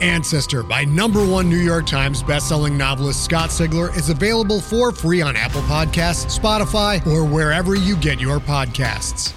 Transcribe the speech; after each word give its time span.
Ancestor 0.00 0.62
by 0.62 0.84
number 0.84 1.24
one 1.24 1.48
New 1.48 1.56
York 1.56 1.86
Times 1.86 2.22
bestselling 2.22 2.76
novelist 2.76 3.24
Scott 3.24 3.50
Sigler 3.50 3.94
is 3.96 4.08
available 4.08 4.60
for 4.60 4.92
free 4.92 5.20
on 5.22 5.36
Apple 5.36 5.62
Podcasts, 5.62 6.38
Spotify, 6.38 7.04
or 7.06 7.24
wherever 7.24 7.74
you 7.74 7.96
get 7.96 8.20
your 8.20 8.38
podcasts. 8.38 9.34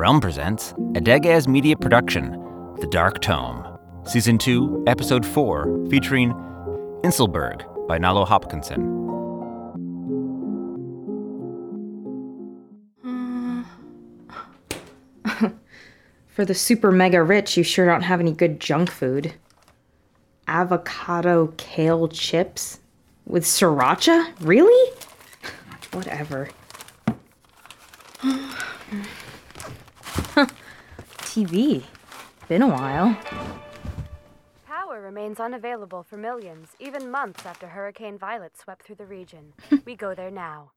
Realm 0.00 0.20
presents 0.20 0.72
a 0.94 1.46
Media 1.46 1.76
production, 1.76 2.32
The 2.80 2.88
Dark 2.90 3.20
Tome, 3.20 3.78
Season 4.04 4.38
2, 4.38 4.84
Episode 4.86 5.26
4, 5.26 5.88
featuring 5.90 6.32
Inselberg 7.02 7.66
by 7.86 7.98
Nalo 7.98 8.26
Hopkinson. 8.26 8.99
For 16.28 16.44
the 16.44 16.54
super 16.54 16.90
mega 16.90 17.22
rich, 17.22 17.56
you 17.56 17.62
sure 17.62 17.86
don't 17.86 18.02
have 18.02 18.20
any 18.20 18.32
good 18.32 18.60
junk 18.60 18.90
food. 18.90 19.34
Avocado 20.46 21.54
kale 21.56 22.08
chips? 22.08 22.80
With 23.26 23.44
sriracha? 23.44 24.32
Really? 24.40 24.92
Whatever. 25.92 26.48
TV. 31.18 31.84
Been 32.48 32.62
a 32.62 32.68
while. 32.68 33.16
Power 34.66 35.00
remains 35.00 35.38
unavailable 35.38 36.02
for 36.02 36.16
millions, 36.16 36.70
even 36.80 37.10
months 37.10 37.46
after 37.46 37.68
Hurricane 37.68 38.18
Violet 38.18 38.58
swept 38.58 38.82
through 38.82 38.96
the 38.96 39.06
region. 39.06 39.52
we 39.84 39.94
go 39.94 40.14
there 40.14 40.30
now. 40.32 40.72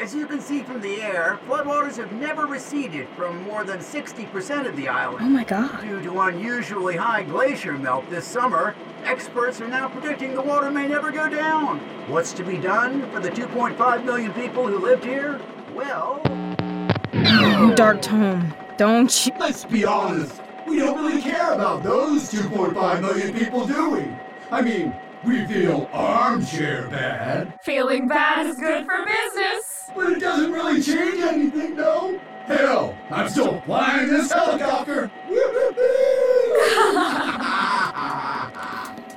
As 0.00 0.14
you 0.14 0.26
can 0.26 0.40
see 0.40 0.62
from 0.62 0.80
the 0.80 1.02
air, 1.02 1.40
floodwaters 1.48 1.96
have 1.96 2.12
never 2.12 2.46
receded 2.46 3.08
from 3.16 3.42
more 3.42 3.64
than 3.64 3.80
60% 3.80 4.68
of 4.68 4.76
the 4.76 4.86
island. 4.86 5.18
Oh 5.20 5.28
my 5.28 5.42
god. 5.42 5.80
Due 5.80 6.00
to 6.02 6.20
unusually 6.20 6.94
high 6.96 7.24
glacier 7.24 7.76
melt 7.76 8.08
this 8.08 8.24
summer, 8.24 8.76
experts 9.04 9.60
are 9.60 9.66
now 9.66 9.88
predicting 9.88 10.34
the 10.34 10.40
water 10.40 10.70
may 10.70 10.86
never 10.86 11.10
go 11.10 11.28
down. 11.28 11.80
What's 12.08 12.32
to 12.34 12.44
be 12.44 12.58
done 12.58 13.10
for 13.10 13.18
the 13.18 13.30
2.5 13.30 14.04
million 14.04 14.32
people 14.34 14.68
who 14.68 14.78
lived 14.78 15.04
here? 15.04 15.40
Well, 15.74 16.22
Dark 17.74 18.00
Tome. 18.00 18.54
Don't 18.76 19.26
you? 19.26 19.32
Let's 19.40 19.64
be 19.64 19.84
honest. 19.84 20.40
We 20.68 20.78
don't 20.78 21.04
really 21.04 21.20
care 21.20 21.52
about 21.54 21.82
those 21.82 22.30
2.5 22.30 23.00
million 23.00 23.34
people, 23.34 23.66
do 23.66 23.90
we? 23.90 24.04
I 24.52 24.62
mean, 24.62 24.94
we 25.24 25.44
feel 25.46 25.90
armchair 25.92 26.86
bad, 26.88 27.58
Feeling 27.62 28.06
bad 28.06 28.46
is 28.46 28.56
good 28.58 28.86
for 28.86 29.04
business. 29.04 29.77
But 29.94 30.12
it 30.12 30.20
doesn't 30.20 30.52
really 30.52 30.82
change 30.82 31.20
anything, 31.20 31.76
no? 31.76 32.18
Hell, 32.46 32.96
I'm 33.10 33.28
still 33.28 33.60
flying 33.62 34.08
this 34.08 34.32
helicopter. 34.32 35.10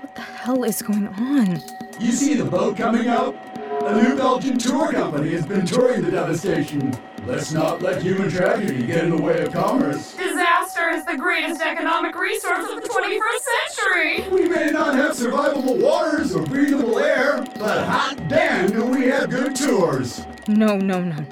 What 0.02 0.16
the 0.16 0.22
hell 0.22 0.64
is 0.64 0.82
going 0.82 1.08
on? 1.08 1.62
you 2.00 2.12
see 2.12 2.34
the 2.34 2.46
boat 2.46 2.76
coming 2.76 3.08
out? 3.08 3.36
A 3.84 4.02
new 4.04 4.16
Belgian 4.16 4.58
tour 4.58 4.92
company 4.92 5.32
has 5.32 5.46
been 5.46 5.66
touring 5.66 6.02
the 6.04 6.12
devastation. 6.12 6.94
Let's 7.26 7.52
not 7.52 7.82
let 7.82 8.02
human 8.02 8.30
tragedy 8.30 8.86
get 8.86 9.04
in 9.06 9.12
the 9.16 9.22
way 9.22 9.42
of 9.42 9.54
commerce. 9.54 10.14
Disaster 10.16 10.90
is 10.90 11.06
the 11.06 11.16
greatest 11.18 11.62
economic 11.62 12.16
resource 12.16 12.66
of 12.70 12.82
the 12.82 12.90
21st 12.90 13.44
century. 13.70 14.30
We 14.30 14.50
may 14.50 14.72
not 14.72 14.96
have 14.96 15.12
survivable 15.16 15.80
waters 15.82 16.36
or 16.36 16.44
breathable 16.44 17.00
air, 17.00 17.46
but 17.60 17.86
hot 17.86 18.16
damn 18.28 18.72
do 18.72 18.86
we 18.86 19.06
have 19.06 19.30
good 19.30 19.56
tours. 19.56 20.26
No, 20.48 20.78
no, 20.78 21.02
no. 21.02 21.26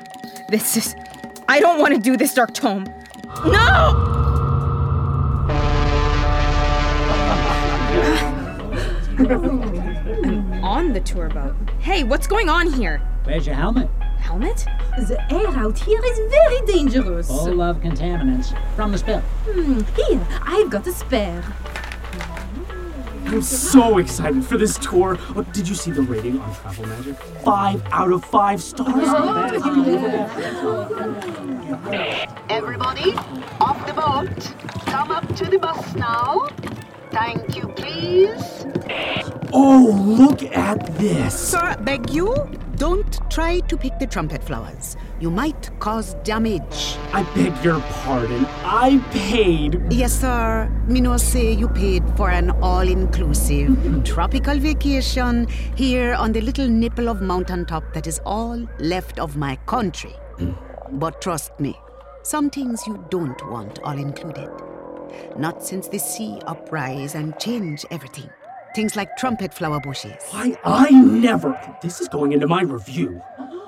This 0.49 0.77
is. 0.77 0.95
I 1.47 1.59
don't 1.59 1.79
want 1.79 1.95
to 1.95 1.99
do 1.99 2.15
this, 2.15 2.33
Dark 2.33 2.53
Tome. 2.53 2.85
No! 3.45 4.05
I'm 9.19 10.53
on 10.63 10.93
the 10.93 10.99
tour 11.01 11.29
boat. 11.29 11.55
Hey, 11.79 12.03
what's 12.03 12.27
going 12.27 12.49
on 12.49 12.71
here? 12.71 13.01
Where's 13.23 13.45
your 13.45 13.55
helmet? 13.55 13.89
Helmet? 14.19 14.65
The 14.97 15.19
air 15.33 15.47
out 15.47 15.77
here 15.77 15.99
is 16.03 16.19
very 16.31 16.61
dangerous. 16.65 17.27
Full 17.27 17.61
of 17.61 17.77
contaminants 17.77 18.55
from 18.75 18.91
the 18.91 18.97
spill. 18.97 19.21
Hmm, 19.45 19.81
here, 19.95 20.25
I've 20.43 20.69
got 20.69 20.85
a 20.87 20.91
spare. 20.91 21.43
I'm 23.31 23.43
so 23.43 23.99
excited 23.99 24.43
for 24.43 24.57
this 24.57 24.79
tour. 24.79 25.15
Oh, 25.35 25.43
did 25.43 25.69
you 25.69 25.75
see 25.75 25.91
the 25.91 26.01
rating 26.01 26.39
on 26.39 26.55
Travel 26.55 26.87
Magic? 26.87 27.15
Five 27.45 27.83
out 27.91 28.11
of 28.11 28.25
five 28.25 28.59
stars. 28.59 28.91
Oh, 29.07 29.45
Everybody, 32.49 33.13
off 33.61 33.85
the 33.85 33.93
boat. 33.93 34.53
Come 34.87 35.11
up 35.11 35.35
to 35.35 35.45
the 35.45 35.59
bus 35.59 35.93
now. 35.93 36.47
Thank 37.11 37.55
you, 37.55 37.67
please. 37.67 38.65
Oh, 39.53 39.93
look 40.07 40.41
at 40.41 40.97
this. 40.97 41.39
Sir, 41.39 41.77
beg 41.81 42.09
you, 42.09 42.33
don't 42.79 43.19
try 43.29 43.59
to 43.59 43.75
pick 43.75 43.99
the 43.99 44.07
trumpet 44.07 44.41
flowers. 44.41 44.95
You 45.19 45.29
might 45.29 45.69
cause 45.79 46.13
damage. 46.23 46.95
I 47.11 47.23
beg 47.35 47.61
your 47.61 47.81
pardon. 47.81 48.45
I 48.63 49.03
paid. 49.11 49.81
Yes, 49.91 50.13
sir. 50.21 50.71
Minos 50.87 51.21
say 51.21 51.51
you 51.51 51.67
paid 51.67 52.03
for 52.15 52.29
an 52.29 52.51
all-inclusive 52.61 53.67
mm-hmm. 53.71 54.03
tropical 54.03 54.57
vacation 54.57 55.45
here 55.75 56.13
on 56.13 56.31
the 56.31 56.39
little 56.39 56.69
nipple 56.69 57.09
of 57.09 57.21
mountain 57.21 57.65
top 57.65 57.83
that 57.93 58.07
is 58.07 58.21
all 58.25 58.65
left 58.79 59.19
of 59.19 59.35
my 59.35 59.57
country. 59.65 60.15
Mm. 60.37 60.55
But 60.93 61.21
trust 61.21 61.59
me, 61.59 61.77
some 62.23 62.49
things 62.49 62.87
you 62.87 63.05
don't 63.09 63.45
want 63.51 63.79
all 63.79 63.97
included. 63.97 64.49
Not 65.37 65.65
since 65.65 65.89
the 65.89 65.99
sea 65.99 66.39
uprise 66.47 67.13
and 67.15 67.37
change 67.39 67.85
everything. 67.91 68.29
Things 68.75 68.95
like 68.95 69.17
trumpet 69.17 69.53
flower 69.53 69.79
bushes. 69.79 70.13
Why, 70.31 70.55
I 70.63 70.91
never. 70.91 71.59
This 71.81 72.01
is 72.01 72.07
going 72.07 72.33
into 72.33 72.47
my 72.47 72.61
review. 72.61 73.21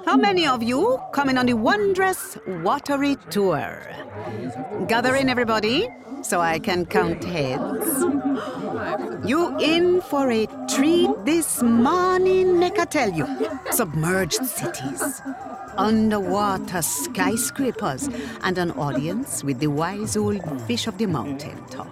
How 0.06 0.16
many 0.16 0.48
of 0.48 0.64
you 0.64 1.00
coming 1.14 1.38
on 1.38 1.46
the 1.46 1.54
wondrous 1.54 2.38
watery 2.64 3.18
tour? 3.30 3.82
Gather 4.88 5.16
in, 5.16 5.30
everybody, 5.30 5.90
so 6.22 6.40
I 6.40 6.60
can 6.60 6.86
count 6.86 7.24
heads. 7.24 8.04
You 9.26 9.58
in 9.60 10.02
for 10.02 10.32
a 10.32 10.48
treat 10.68 11.10
this 11.26 11.62
morning, 11.62 12.60
make 12.60 12.80
I 12.80 12.86
tell 12.86 13.12
you. 13.12 13.28
Submerged 13.72 14.44
cities, 14.46 15.22
underwater 15.78 16.82
skyscrapers, 16.82 18.10
and 18.42 18.58
an 18.58 18.72
audience 18.72 19.44
with 19.44 19.60
the 19.60 19.68
wise 19.68 20.18
old 20.18 20.42
fish 20.64 20.88
of 20.88 20.98
the 20.98 21.06
mountain 21.06 21.64
top. 21.68 21.88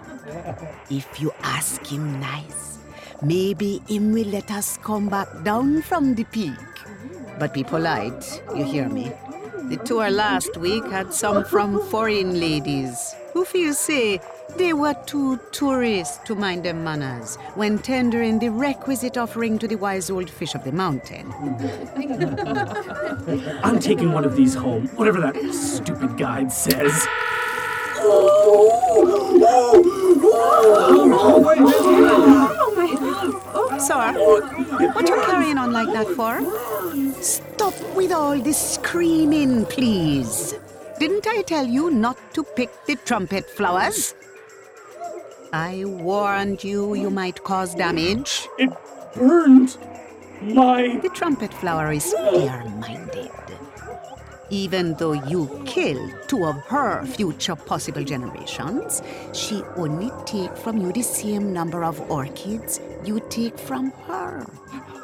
If 0.90 1.20
you 1.20 1.32
ask 1.42 1.86
him 1.86 2.20
nice, 2.20 2.79
maybe 3.22 3.82
him 3.88 4.12
will 4.12 4.28
let 4.28 4.50
us 4.50 4.78
come 4.78 5.08
back 5.08 5.28
down 5.42 5.82
from 5.82 6.14
the 6.14 6.24
peak. 6.24 6.52
But 7.38 7.54
be 7.54 7.64
polite, 7.64 8.42
you 8.54 8.64
hear 8.64 8.88
me? 8.88 9.12
The 9.68 9.76
tour 9.78 10.10
last 10.10 10.56
week 10.56 10.84
had 10.86 11.14
some 11.14 11.44
from 11.44 11.80
foreign 11.90 12.40
ladies 12.40 13.14
who 13.32 13.44
feel 13.44 13.72
say 13.72 14.20
they 14.56 14.72
were 14.72 14.94
too 15.06 15.38
tourists 15.52 16.18
to 16.24 16.34
mind 16.34 16.64
their 16.64 16.74
manners 16.74 17.36
when 17.54 17.78
tendering 17.78 18.40
the 18.40 18.48
requisite 18.48 19.16
offering 19.16 19.58
to 19.58 19.68
the 19.68 19.76
wise 19.76 20.10
old 20.10 20.28
fish 20.28 20.54
of 20.54 20.64
the 20.64 20.72
mountain. 20.72 21.32
I'm 23.62 23.78
taking 23.78 24.12
one 24.12 24.24
of 24.24 24.34
these 24.34 24.54
home, 24.54 24.88
whatever 24.96 25.20
that 25.20 25.36
stupid 25.54 26.18
guide 26.18 26.50
says. 26.50 27.06
Oh, 30.32 31.42
wait, 31.44 31.58
oh 31.60 32.74
my. 32.76 33.50
Oh, 33.52 33.78
sir, 33.78 34.12
what 34.92 35.08
are 35.10 35.16
you 35.16 35.22
carrying 35.24 35.58
on 35.58 35.72
like 35.72 35.92
that 35.92 36.08
for? 36.08 36.40
Stop 37.22 37.74
with 37.94 38.12
all 38.12 38.38
this 38.38 38.74
screaming, 38.74 39.64
please. 39.66 40.54
Didn't 40.98 41.26
I 41.26 41.42
tell 41.42 41.66
you 41.66 41.90
not 41.90 42.18
to 42.34 42.44
pick 42.44 42.70
the 42.86 42.96
trumpet 42.96 43.48
flowers? 43.48 44.14
I 45.52 45.84
warned 45.84 46.62
you 46.62 46.94
you 46.94 47.10
might 47.10 47.42
cause 47.42 47.74
damage. 47.74 48.46
It 48.58 48.70
burned 49.16 49.76
my. 50.42 50.98
The 51.02 51.08
trumpet 51.08 51.52
flower 51.52 51.92
is 51.92 52.12
fair 52.12 52.64
minded. 52.78 53.30
Even 54.50 54.94
though 54.94 55.12
you 55.12 55.62
killed 55.64 56.12
two 56.26 56.44
of 56.44 56.56
her 56.66 57.06
future 57.06 57.54
possible 57.54 58.02
generations, 58.02 59.00
she 59.32 59.62
only 59.76 60.10
take 60.26 60.56
from 60.56 60.78
you 60.78 60.92
the 60.92 61.02
same 61.02 61.52
number 61.52 61.84
of 61.84 62.00
orchids 62.10 62.80
you 63.04 63.20
take 63.30 63.56
from 63.56 63.92
her. 64.08 64.44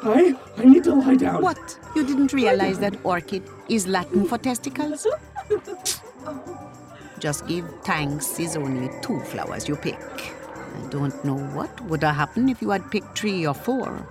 I, 0.03 0.37
I 0.57 0.65
need 0.65 0.83
to 0.83 0.95
lie 0.95 1.15
down. 1.15 1.41
What? 1.41 1.79
You 1.95 2.05
didn't 2.05 2.33
realize 2.33 2.79
that 2.79 2.97
orchid 3.05 3.43
is 3.69 3.87
Latin 3.87 4.25
for 4.25 4.37
testicles? 4.37 5.07
Just 7.19 7.47
give 7.47 7.65
thanks 7.83 8.39
is 8.39 8.57
only 8.57 8.91
two 9.01 9.19
flowers 9.21 9.67
you 9.67 9.75
pick. 9.75 9.97
I 9.97 10.87
don't 10.89 11.23
know 11.25 11.37
what 11.55 11.81
would 11.85 12.03
have 12.03 12.15
happened 12.15 12.49
if 12.49 12.61
you 12.61 12.69
had 12.69 12.91
picked 12.91 13.17
three 13.17 13.47
or 13.47 13.53
four. 13.53 14.05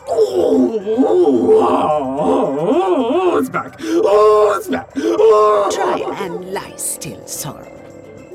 Oh, 2.18 3.38
it's 3.38 3.48
back. 3.48 3.76
Oh, 3.80 4.54
it's 4.58 4.68
back. 4.68 4.90
Oh. 4.96 5.70
Try 5.72 6.00
and 6.24 6.52
lie 6.52 6.76
still, 6.76 7.26
sir. 7.26 7.72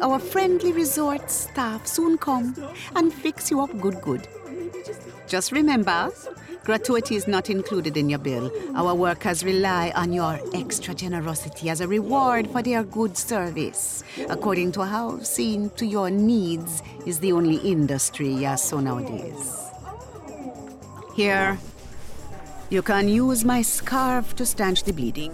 Our 0.01 0.19
friendly 0.19 0.71
resort 0.71 1.29
staff 1.29 1.85
soon 1.85 2.17
come 2.17 2.55
and 2.95 3.13
fix 3.13 3.51
you 3.51 3.61
up 3.61 3.79
good 3.79 4.01
good. 4.01 4.27
Just 5.27 5.51
remember, 5.51 6.11
gratuity 6.63 7.15
is 7.15 7.27
not 7.27 7.49
included 7.49 7.95
in 7.97 8.09
your 8.09 8.19
bill. 8.19 8.51
Our 8.75 8.95
workers 8.95 9.43
rely 9.43 9.91
on 9.95 10.11
your 10.11 10.39
extra 10.53 10.93
generosity 10.93 11.69
as 11.69 11.81
a 11.81 11.87
reward 11.87 12.49
for 12.49 12.61
their 12.63 12.83
good 12.83 13.15
service. 13.17 14.03
According 14.29 14.71
to 14.73 14.85
how 14.85 15.19
seen 15.19 15.69
to 15.71 15.85
your 15.85 16.09
needs 16.09 16.81
is 17.05 17.19
the 17.19 17.31
only 17.31 17.57
industry 17.57 18.33
you 18.33 18.57
so 18.57 18.79
nowadays. 18.79 19.57
Here, 21.15 21.59
you 22.71 22.81
can 22.81 23.09
use 23.09 23.43
my 23.43 23.61
scarf 23.61 24.33
to 24.37 24.45
stanch 24.45 24.83
the 24.83 24.93
bleeding. 24.93 25.33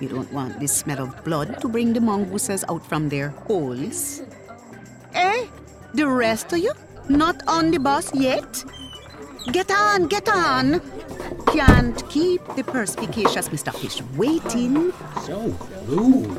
You 0.00 0.08
don't 0.08 0.32
want 0.32 0.60
the 0.60 0.68
smell 0.68 1.02
of 1.02 1.24
blood 1.24 1.60
to 1.60 1.68
bring 1.68 1.92
the 1.92 2.00
mongooses 2.00 2.64
out 2.68 2.86
from 2.86 3.08
their 3.08 3.30
holes. 3.30 4.22
Eh? 5.14 5.46
The 5.94 6.06
rest 6.06 6.52
of 6.52 6.60
you? 6.60 6.72
Not 7.08 7.42
on 7.48 7.72
the 7.72 7.78
bus 7.78 8.14
yet? 8.14 8.64
Get 9.50 9.72
on, 9.72 10.06
get 10.06 10.28
on! 10.28 10.80
Can't 11.48 12.08
keep 12.08 12.40
the 12.54 12.62
perspicacious 12.62 13.48
Mr. 13.48 13.74
Fish 13.74 14.00
waiting. 14.16 14.92
So 15.22 15.50
rude. 15.86 16.38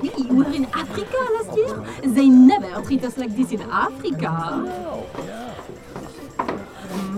We 0.00 0.10
were 0.32 0.50
in 0.50 0.64
Africa 0.72 1.18
last 1.34 1.56
year. 1.56 1.74
They 2.14 2.28
never 2.30 2.80
treat 2.82 3.04
us 3.04 3.18
like 3.18 3.36
this 3.36 3.52
in 3.52 3.60
Africa. 3.62 5.04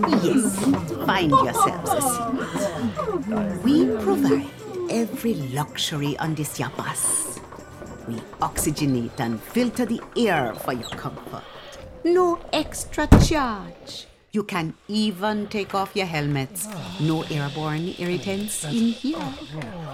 Yes, 0.07 0.59
find 1.05 1.31
yourselves 1.31 1.91
a 1.91 2.01
seat. 2.01 3.63
We 3.63 3.85
provide 4.03 4.49
every 4.89 5.35
luxury 5.53 6.17
on 6.17 6.35
this 6.35 6.59
bus. 6.77 7.39
We 8.07 8.15
oxygenate 8.41 9.19
and 9.19 9.41
filter 9.41 9.85
the 9.85 10.01
air 10.17 10.53
for 10.55 10.73
your 10.73 10.89
comfort. 10.89 11.43
No 12.03 12.39
extra 12.51 13.07
charge. 13.25 14.07
You 14.33 14.43
can 14.43 14.75
even 14.87 15.47
take 15.47 15.75
off 15.75 15.93
your 15.93 16.05
helmets. 16.05 16.65
No 17.01 17.23
airborne 17.23 17.93
irritants 17.99 18.63
oh, 18.63 18.69
in 18.69 18.93
here. 18.95 19.33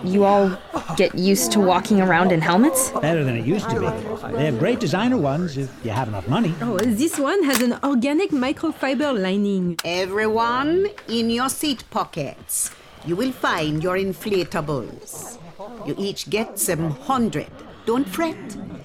You 0.03 0.25
all 0.25 0.55
get 0.95 1.15
used 1.15 1.51
to 1.53 1.59
walking 1.59 2.01
around 2.01 2.31
in 2.31 2.41
helmets? 2.41 2.91
Better 3.01 3.23
than 3.23 3.35
it 3.35 3.47
used 3.47 3.67
to 3.71 3.79
be. 3.79 4.37
They 4.37 4.45
have 4.45 4.59
great 4.59 4.79
designer 4.79 5.17
ones 5.17 5.57
if 5.57 5.71
you 5.83 5.89
have 5.89 6.09
enough 6.09 6.27
money. 6.27 6.53
Oh, 6.61 6.77
this 6.77 7.17
one 7.17 7.41
has 7.45 7.63
an 7.63 7.79
organic 7.83 8.29
microfiber 8.29 9.19
lining. 9.19 9.79
Everyone 9.83 10.87
in 11.07 11.31
your 11.31 11.49
seat 11.49 11.83
pockets. 11.89 12.69
You 13.07 13.15
will 13.15 13.31
find 13.31 13.81
your 13.81 13.97
inflatables. 13.97 15.39
You 15.87 15.95
each 15.97 16.29
get 16.29 16.59
700. 16.59 17.47
Don't 17.87 18.07
fret. 18.07 18.37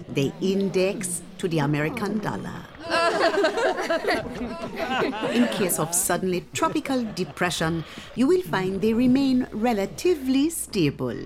They 0.09 0.33
index 0.41 1.21
to 1.37 1.47
the 1.47 1.59
American 1.59 2.21
dollar. 2.21 2.72
In 5.33 5.47
case 5.49 5.79
of 5.79 5.95
suddenly 5.95 6.45
tropical 6.53 7.05
depression, 7.15 7.85
you 8.15 8.27
will 8.27 8.43
find 8.43 8.81
they 8.81 8.93
remain 8.93 9.47
relatively 9.53 10.51
stable. 10.51 11.17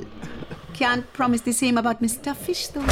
Can't 0.74 1.10
promise 1.12 1.40
the 1.40 1.52
same 1.52 1.78
about 1.78 2.02
Mr. 2.02 2.36
Fish, 2.36 2.68
though. 2.68 2.84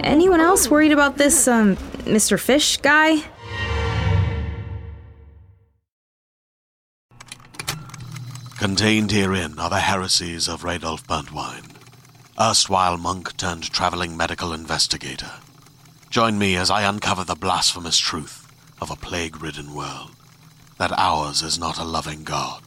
Anyone 0.00 0.40
else 0.40 0.70
worried 0.70 0.92
about 0.92 1.18
this, 1.18 1.46
um, 1.46 1.76
Mr. 2.06 2.40
Fish 2.40 2.78
guy? 2.78 3.22
Contained 8.58 9.12
herein 9.12 9.58
are 9.58 9.70
the 9.70 9.80
heresies 9.80 10.48
of 10.48 10.62
Radolf 10.62 11.06
Burntwine, 11.06 11.76
erstwhile 12.40 12.96
monk 12.96 13.36
turned 13.36 13.70
traveling 13.70 14.16
medical 14.16 14.52
investigator. 14.52 15.30
Join 16.10 16.38
me 16.38 16.56
as 16.56 16.70
I 16.70 16.88
uncover 16.88 17.22
the 17.22 17.34
blasphemous 17.34 17.98
truth 17.98 18.50
of 18.80 18.90
a 18.90 18.96
plague 18.96 19.42
ridden 19.42 19.74
world 19.74 20.12
that 20.78 20.90
ours 20.92 21.42
is 21.42 21.58
not 21.58 21.78
a 21.78 21.84
loving 21.84 22.24
God, 22.24 22.62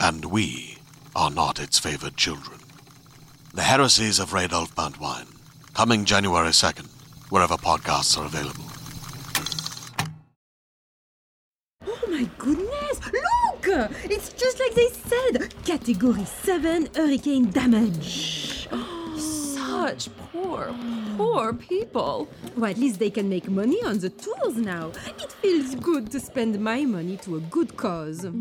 and 0.00 0.24
we 0.24 0.78
are 1.14 1.30
not 1.30 1.60
its 1.60 1.78
favored 1.78 2.16
children. 2.16 2.58
The 3.52 3.62
heresies 3.62 4.18
of 4.18 4.30
Radolf 4.30 4.74
Burntwine, 4.74 5.28
coming 5.74 6.06
January 6.06 6.48
2nd, 6.48 6.88
wherever 7.30 7.56
podcasts 7.56 8.16
are 8.18 8.24
available. 8.24 8.64
Oh 11.86 12.10
my 12.10 12.26
goodness! 12.38 13.00
Look! 13.12 13.90
It's 14.04 14.32
just 14.32 14.58
like 14.58 14.74
they 14.74 14.88
said! 14.88 15.54
Category 15.66 16.24
7 16.24 16.88
hurricane 16.94 17.50
damage. 17.50 18.53
Such 19.74 20.08
poor, 20.32 20.74
poor 21.16 21.52
people. 21.52 22.28
Well, 22.56 22.70
at 22.70 22.78
least 22.78 23.00
they 23.00 23.10
can 23.10 23.28
make 23.28 23.48
money 23.50 23.82
on 23.84 23.98
the 23.98 24.10
tours 24.10 24.56
now. 24.56 24.92
It 25.22 25.32
feels 25.42 25.74
good 25.74 26.10
to 26.12 26.20
spend 26.20 26.58
my 26.60 26.84
money 26.84 27.16
to 27.18 27.36
a 27.36 27.40
good 27.40 27.76
cause. 27.76 28.24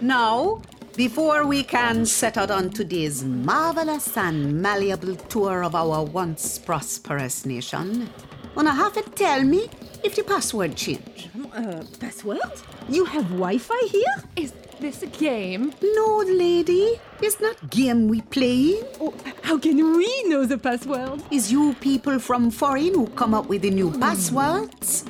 Now, 0.00 0.60
before 0.96 1.46
we 1.46 1.62
can 1.64 2.06
set 2.06 2.36
out 2.36 2.50
on 2.50 2.70
today's 2.70 3.24
marvelous 3.24 4.16
and 4.16 4.60
malleable 4.62 5.16
tour 5.16 5.64
of 5.64 5.74
our 5.74 6.04
once 6.04 6.58
prosperous 6.58 7.44
nation, 7.46 8.08
wanna 8.54 8.74
have 8.74 8.92
to 8.94 9.02
tell 9.02 9.42
me 9.42 9.68
if 10.04 10.14
the 10.14 10.22
password 10.22 10.76
changed. 10.76 11.32
Mm, 11.32 11.48
uh, 11.56 11.84
password? 11.98 12.52
You 12.88 13.06
have 13.06 13.24
Wi-Fi 13.30 13.80
here? 13.88 14.16
Is 14.36 14.52
this 14.78 15.02
a 15.02 15.06
game? 15.06 15.72
No, 15.82 16.18
lady. 16.18 17.00
It's 17.22 17.40
not 17.40 17.70
game 17.70 18.08
we 18.08 18.20
play. 18.20 18.82
Oh, 19.00 19.14
how 19.42 19.58
can 19.58 19.96
we 19.96 20.24
know 20.24 20.44
the 20.44 20.58
password? 20.58 21.22
Is 21.30 21.50
you 21.50 21.74
people 21.80 22.18
from 22.18 22.50
foreign 22.50 22.94
who 22.94 23.06
come 23.08 23.32
up 23.32 23.46
with 23.46 23.62
the 23.62 23.70
new 23.70 23.90
hmm. 23.90 24.00
passwords? 24.00 25.06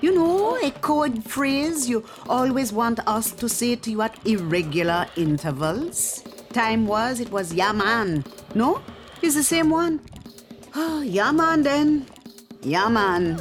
You 0.00 0.14
know, 0.14 0.56
a 0.62 0.70
code 0.70 1.24
phrase 1.24 1.88
you 1.88 2.04
always 2.28 2.72
want 2.72 3.00
us 3.06 3.32
to 3.32 3.48
say 3.48 3.76
to 3.76 3.90
you 3.90 4.02
at 4.02 4.16
irregular 4.26 5.06
intervals. 5.16 6.22
Time 6.52 6.86
was, 6.86 7.20
it 7.20 7.30
was 7.30 7.52
Yaman. 7.52 8.24
No? 8.54 8.80
It's 9.20 9.34
the 9.34 9.42
same 9.42 9.70
one. 9.70 10.00
Ah, 10.74 10.98
oh, 10.98 11.02
yeah 11.02 11.32
man 11.32 11.62
then. 11.62 12.06
Yeah 12.68 12.90
man. 12.90 13.40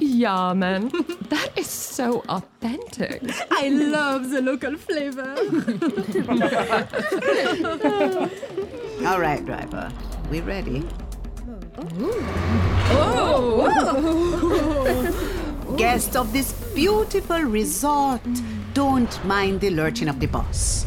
yeah, 0.00 0.52
man. 0.54 0.90
That 1.28 1.50
is 1.54 1.68
so 1.68 2.24
authentic. 2.28 3.22
I 3.52 3.68
love 3.68 4.28
the 4.30 4.42
local 4.42 4.76
flavor. 4.76 5.36
All 9.06 9.20
right, 9.20 9.44
driver. 9.46 9.92
We 10.32 10.40
ready? 10.40 10.82
Oh. 12.90 13.68
Guests 15.78 16.16
of 16.16 16.32
this 16.32 16.52
beautiful 16.74 17.42
resort, 17.42 18.20
don't 18.74 19.24
mind 19.24 19.60
the 19.60 19.70
lurching 19.70 20.08
of 20.08 20.18
the 20.18 20.26
bus. 20.26 20.86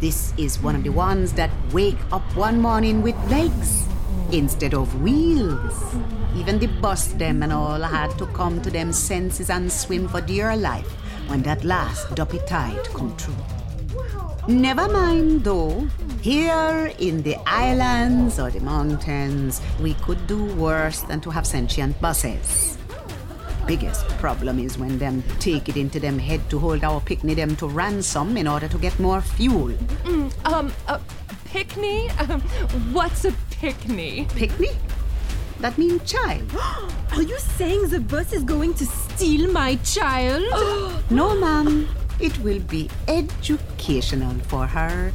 This 0.00 0.32
is 0.38 0.58
one 0.62 0.76
of 0.76 0.82
the 0.82 0.92
ones 0.92 1.34
that 1.34 1.50
wake 1.74 1.98
up 2.10 2.22
one 2.34 2.58
morning 2.58 3.02
with 3.02 3.16
legs 3.30 3.87
instead 4.32 4.74
of 4.74 5.02
wheels. 5.02 5.96
Even 6.36 6.58
the 6.58 6.66
bus 6.66 7.08
them 7.14 7.42
and 7.42 7.52
all 7.52 7.80
had 7.80 8.16
to 8.18 8.26
come 8.26 8.60
to 8.62 8.70
them 8.70 8.92
senses 8.92 9.50
and 9.50 9.70
swim 9.70 10.08
for 10.08 10.20
dear 10.20 10.56
life 10.56 10.90
when 11.28 11.42
that 11.42 11.64
last 11.64 12.14
duppy 12.14 12.40
tide 12.46 12.84
come 12.94 13.14
true. 13.16 13.34
Never 14.46 14.88
mind 14.88 15.44
though, 15.44 15.86
here 16.22 16.92
in 16.98 17.22
the 17.22 17.36
islands 17.46 18.40
or 18.40 18.50
the 18.50 18.60
mountains, 18.60 19.60
we 19.80 19.94
could 19.94 20.26
do 20.26 20.42
worse 20.56 21.02
than 21.02 21.20
to 21.20 21.30
have 21.30 21.46
sentient 21.46 22.00
buses. 22.00 22.78
Biggest 23.66 24.08
problem 24.16 24.58
is 24.58 24.78
when 24.78 24.98
them 24.98 25.22
take 25.38 25.68
it 25.68 25.76
into 25.76 26.00
them 26.00 26.18
head 26.18 26.40
to 26.48 26.58
hold 26.58 26.82
our 26.82 27.00
pickney 27.02 27.34
them 27.34 27.54
to 27.56 27.68
ransom 27.68 28.38
in 28.38 28.48
order 28.48 28.66
to 28.66 28.78
get 28.78 28.98
more 28.98 29.20
fuel. 29.20 29.68
Mm, 30.04 30.32
um, 30.46 30.72
a 30.88 30.98
picnic? 31.44 32.10
Um, 32.30 32.40
what's 32.92 33.26
a 33.26 33.32
pickney? 33.58 34.26
Pickney? 34.34 34.70
That 35.60 35.76
means 35.76 36.10
child. 36.10 36.50
Are 37.12 37.22
you 37.22 37.38
saying 37.38 37.88
the 37.88 38.00
bus 38.00 38.32
is 38.32 38.44
going 38.44 38.74
to 38.74 38.86
steal 38.86 39.50
my 39.52 39.76
child? 39.82 40.44
no, 41.10 41.34
ma'am. 41.34 41.88
It 42.20 42.38
will 42.40 42.60
be 42.60 42.88
educational 43.06 44.34
for 44.46 44.66
her. 44.66 45.12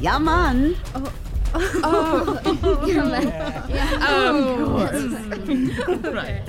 Yeah, 0.00 0.18
man. 0.18 0.76
Oh. 0.94 1.12
Oh, 1.56 2.84
yeah. 2.86 4.02
Um, 4.02 4.36
of 4.36 4.68
course. 4.68 6.02
right. 6.12 6.42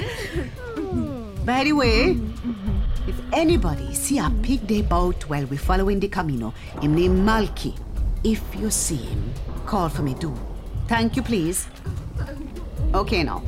By 1.46 1.64
the 1.64 1.74
way, 1.74 2.18
if 3.06 3.16
anybody 3.32 3.94
see 3.94 4.18
a 4.18 4.32
pig 4.42 4.66
day 4.66 4.82
boat 4.82 5.30
while 5.30 5.46
we 5.46 5.58
following 5.58 6.00
the 6.00 6.08
Camino, 6.08 6.56
him 6.82 6.96
named 6.96 7.20
Malky, 7.20 7.78
if 8.24 8.42
you 8.56 8.72
see 8.72 8.96
him, 8.96 9.32
call 9.68 9.90
for 9.90 10.02
me 10.02 10.16
too. 10.16 10.34
Thank 10.88 11.15
you, 11.15 11.24
please. 11.24 11.68
Okay, 12.94 13.24
now. 13.24 13.42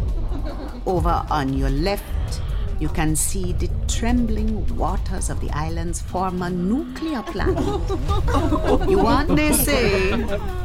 Over 0.85 1.25
on 1.29 1.53
your 1.53 1.69
left, 1.69 2.41
you 2.79 2.89
can 2.89 3.15
see 3.15 3.53
the 3.53 3.69
trembling 3.87 4.65
waters 4.75 5.29
of 5.29 5.39
the 5.39 5.49
island's 5.51 6.01
former 6.01 6.49
nuclear 6.49 7.21
plant. 7.23 7.59
you 8.89 8.97
want 8.97 9.35
they 9.35 9.51
say, 9.51 10.11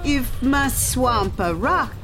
if 0.04 0.42
my 0.42 0.68
swamp 0.68 1.40
a 1.40 1.54
rock, 1.54 1.94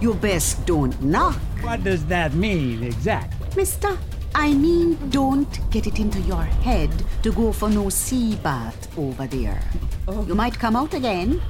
you 0.00 0.14
best 0.14 0.64
don't 0.66 1.00
knock. 1.02 1.38
What 1.62 1.84
does 1.84 2.04
that 2.06 2.34
mean 2.34 2.82
exactly? 2.82 3.48
Mister, 3.56 3.98
I 4.34 4.54
mean, 4.54 4.96
don't 5.10 5.70
get 5.70 5.86
it 5.86 5.98
into 5.98 6.20
your 6.20 6.42
head 6.42 6.90
to 7.22 7.32
go 7.32 7.52
for 7.52 7.68
no 7.68 7.88
sea 7.88 8.36
bath 8.36 8.98
over 8.98 9.26
there. 9.26 9.62
Oh. 10.08 10.24
You 10.26 10.34
might 10.34 10.58
come 10.58 10.76
out 10.76 10.94
again 10.94 11.40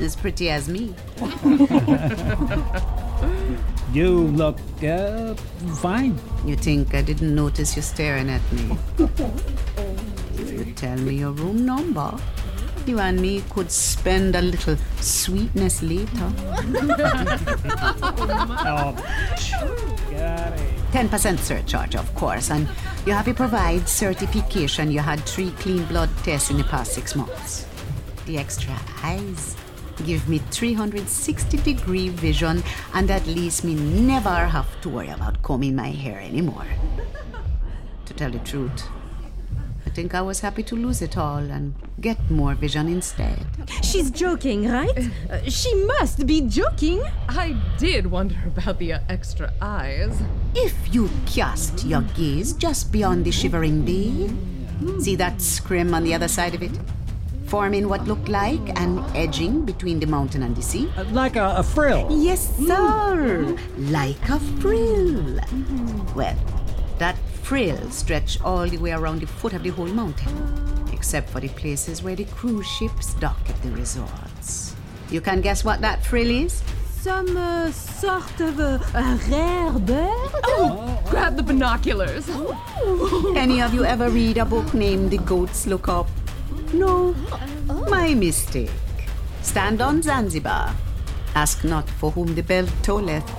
as 0.00 0.16
pretty 0.16 0.50
as 0.50 0.68
me. 0.68 0.94
you 3.92 4.10
look 4.10 4.58
uh, 4.82 5.34
fine. 5.80 6.18
You 6.44 6.56
think 6.56 6.94
I 6.94 7.02
didn't 7.02 7.34
notice 7.34 7.76
you 7.76 7.82
staring 7.82 8.28
at 8.30 8.52
me? 8.52 8.76
if 10.34 10.52
you 10.52 10.72
tell 10.74 10.98
me 10.98 11.16
your 11.16 11.32
room 11.32 11.64
number, 11.64 12.16
you 12.86 12.98
and 13.00 13.20
me 13.20 13.42
could 13.50 13.70
spend 13.70 14.36
a 14.36 14.42
little 14.42 14.76
sweetness 15.00 15.82
later. 15.82 16.06
oh, 18.68 18.94
it. 20.10 20.76
10% 20.92 21.38
surcharge, 21.38 21.96
of 21.96 22.14
course, 22.14 22.50
and 22.50 22.68
you 23.06 23.12
have 23.12 23.24
to 23.24 23.34
provide 23.34 23.88
certification 23.88 24.90
you 24.90 25.00
had 25.00 25.20
three 25.20 25.50
clean 25.52 25.84
blood 25.86 26.08
tests 26.22 26.50
in 26.50 26.56
the 26.58 26.64
past 26.64 26.92
six 26.92 27.14
months. 27.14 27.66
The 28.26 28.38
extra 28.38 28.74
eyes 29.02 29.56
give 30.04 30.28
me 30.28 30.38
360 30.38 31.56
degree 31.58 32.08
vision, 32.08 32.62
and 32.94 33.10
at 33.10 33.26
least 33.26 33.64
me 33.64 33.74
never 33.74 34.46
have 34.46 34.80
to 34.82 34.88
worry 34.88 35.08
about 35.08 35.42
combing 35.42 35.74
my 35.76 35.90
hair 35.90 36.20
anymore. 36.20 36.66
to 38.06 38.14
tell 38.14 38.30
the 38.30 38.38
truth, 38.40 38.88
I 39.86 39.90
think 39.90 40.14
I 40.14 40.20
was 40.20 40.40
happy 40.40 40.62
to 40.64 40.76
lose 40.76 41.00
it 41.00 41.16
all 41.16 41.38
and 41.38 41.74
get 42.00 42.18
more 42.30 42.54
vision 42.54 42.88
instead. 42.88 43.46
She's 43.82 44.10
joking, 44.10 44.68
right? 44.68 44.98
Uh, 45.30 45.42
she 45.48 45.74
must 45.84 46.26
be 46.26 46.42
joking. 46.42 47.02
I 47.28 47.56
did 47.78 48.06
wonder 48.06 48.36
about 48.46 48.78
the 48.78 48.94
uh, 48.94 49.00
extra 49.08 49.52
eyes. 49.62 50.20
If 50.54 50.74
you 50.94 51.08
cast 51.26 51.84
your 51.84 52.02
gaze 52.02 52.52
just 52.52 52.92
beyond 52.92 53.24
the 53.24 53.30
shivering 53.30 53.84
bay, 53.84 54.30
see 55.00 55.16
that 55.16 55.40
scrim 55.40 55.94
on 55.94 56.04
the 56.04 56.14
other 56.14 56.28
side 56.28 56.54
of 56.54 56.62
it? 56.62 56.72
Forming 57.46 57.88
what 57.88 58.04
looked 58.08 58.28
like 58.28 58.80
an 58.80 58.98
edging 59.14 59.64
between 59.64 60.00
the 60.00 60.06
mountain 60.06 60.42
and 60.42 60.56
the 60.56 60.62
sea? 60.62 60.90
Uh, 60.96 61.04
like 61.12 61.36
a, 61.36 61.54
a, 61.58 61.62
frill? 61.62 62.08
Yes, 62.10 62.56
sir. 62.56 63.56
Like 63.78 64.28
a 64.28 64.40
frill. 64.58 65.38
Well, 66.16 66.36
that 66.98 67.16
frill 67.42 67.90
stretched 67.90 68.44
all 68.44 68.66
the 68.66 68.78
way 68.78 68.90
around 68.90 69.20
the 69.20 69.28
foot 69.28 69.52
of 69.52 69.62
the 69.62 69.70
whole 69.70 69.86
mountain, 69.86 70.34
except 70.92 71.30
for 71.30 71.38
the 71.38 71.48
places 71.48 72.02
where 72.02 72.16
the 72.16 72.24
cruise 72.24 72.66
ships 72.66 73.14
dock 73.14 73.38
at 73.48 73.62
the 73.62 73.70
resorts. 73.70 74.74
You 75.08 75.20
can 75.20 75.40
guess 75.40 75.64
what 75.64 75.80
that 75.82 76.04
frill 76.04 76.28
is? 76.28 76.64
Some 77.00 77.36
uh, 77.36 77.70
sort 77.70 78.40
of 78.40 78.58
a, 78.58 78.80
a 78.92 79.20
rare 79.30 79.70
bird? 79.70 80.30
Oh, 80.42 81.00
grab 81.08 81.36
the 81.36 81.44
binoculars. 81.44 82.28
Any 83.36 83.62
of 83.62 83.72
you 83.72 83.84
ever 83.84 84.10
read 84.10 84.38
a 84.38 84.44
book 84.44 84.74
named 84.74 85.12
The 85.12 85.18
Goats 85.18 85.68
Look 85.68 85.86
Up? 85.86 86.08
No, 86.72 87.14
my 87.88 88.14
mistake. 88.14 88.70
Stand 89.42 89.80
on 89.80 90.02
Zanzibar. 90.02 90.74
Ask 91.34 91.64
not 91.64 91.88
for 91.88 92.10
whom 92.10 92.34
the 92.34 92.42
bell 92.42 92.66
tolleth. 92.82 93.30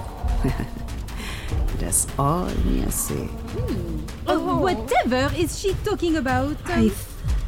That's 1.80 2.08
all 2.18 2.46
me 2.66 2.90
say. 2.90 3.16
Hmm. 3.26 4.00
Oh, 4.28 4.58
whatever 4.58 5.32
is 5.36 5.60
she 5.60 5.74
talking 5.84 6.16
about? 6.16 6.58
I 6.66 6.90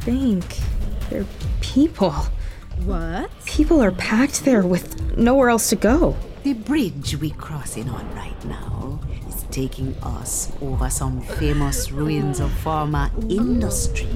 think 0.02 0.44
they're 1.08 1.26
people. 1.60 2.14
What? 2.84 3.30
People 3.44 3.82
are 3.82 3.90
packed 3.90 4.44
there 4.44 4.62
with 4.62 5.16
nowhere 5.16 5.50
else 5.50 5.68
to 5.70 5.76
go. 5.76 6.16
The 6.42 6.54
bridge 6.54 7.16
we're 7.16 7.34
crossing 7.34 7.88
on 7.90 8.14
right 8.14 8.44
now 8.46 9.00
is 9.28 9.44
taking 9.50 9.94
us 10.02 10.50
over 10.62 10.88
some 10.88 11.20
famous 11.20 11.92
ruins 11.92 12.40
of 12.40 12.50
former 12.52 13.10
industry. 13.28 14.08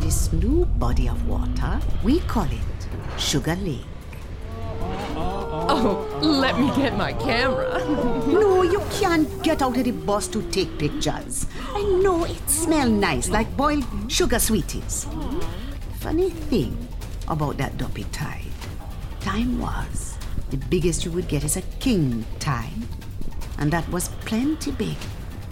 This 0.00 0.32
new 0.32 0.64
body 0.64 1.08
of 1.08 1.28
water, 1.28 1.78
we 2.02 2.20
call 2.20 2.44
it 2.44 2.80
Sugar 3.18 3.54
Lake. 3.56 3.84
Oh, 4.82 6.08
let 6.22 6.58
me 6.58 6.74
get 6.74 6.96
my 6.96 7.12
camera. 7.12 7.78
no, 8.26 8.62
you 8.62 8.80
can't 8.90 9.28
get 9.42 9.62
out 9.62 9.76
of 9.76 9.84
the 9.84 9.92
bus 9.92 10.26
to 10.28 10.42
take 10.50 10.78
pictures. 10.78 11.46
I 11.74 11.82
know 12.02 12.24
it 12.24 12.48
smells 12.48 12.90
nice 12.90 13.28
like 13.28 13.54
boiled 13.56 13.84
sugar 14.08 14.38
sweeties. 14.38 15.06
Funny 16.00 16.30
thing 16.30 16.76
about 17.28 17.58
that 17.58 17.76
duppy 17.76 18.04
tide. 18.10 18.50
Time 19.20 19.60
was 19.60 20.16
the 20.50 20.56
biggest 20.56 21.04
you 21.04 21.12
would 21.12 21.28
get 21.28 21.44
is 21.44 21.56
a 21.56 21.62
king 21.78 22.24
tide. 22.38 22.88
And 23.58 23.70
that 23.70 23.88
was 23.90 24.08
plenty 24.24 24.72
big. 24.72 24.96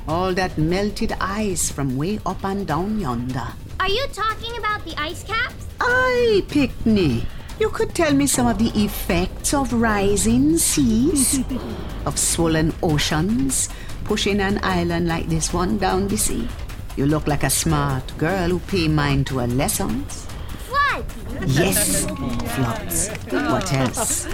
All 0.09 0.33
that 0.35 0.57
melted 0.57 1.13
ice 1.21 1.71
from 1.71 1.99
way 1.99 2.19
up 2.25 2.43
and 2.45 2.67
down 2.67 2.99
yonder. 2.99 3.53
Are 3.81 3.89
you 3.89 4.07
talking 4.13 4.57
about 4.59 4.85
the 4.85 4.95
ice 4.99 5.23
caps? 5.25 5.67
Aye, 5.81 6.43
Pickney. 6.49 7.25
You 7.61 7.71
could 7.71 7.95
tell 7.95 8.13
me 8.13 8.27
some 8.27 8.47
of 8.47 8.59
the 8.59 8.71
effects 8.85 9.55
of 9.55 9.73
rising 9.73 10.59
seas, 10.59 11.41
of 12.07 12.19
swollen 12.19 12.73
oceans, 12.83 13.69
pushing 14.05 14.41
an 14.41 14.61
island 14.63 15.09
like 15.09 15.29
this 15.29 15.53
one 15.53 15.79
down 15.79 16.09
the 16.09 16.17
sea. 16.17 16.49
You 16.97 17.07
look 17.07 17.27
like 17.27 17.45
a 17.45 17.51
smart 17.51 18.17
girl 18.19 18.51
who 18.51 18.59
pay 18.61 18.89
mind 18.89 19.27
to 19.29 19.39
her 19.39 19.47
lessons. 19.47 20.27
Floods! 20.67 21.15
Yes, 21.59 22.07
floods. 22.55 23.09
What 23.31 23.73
else? 23.73 24.27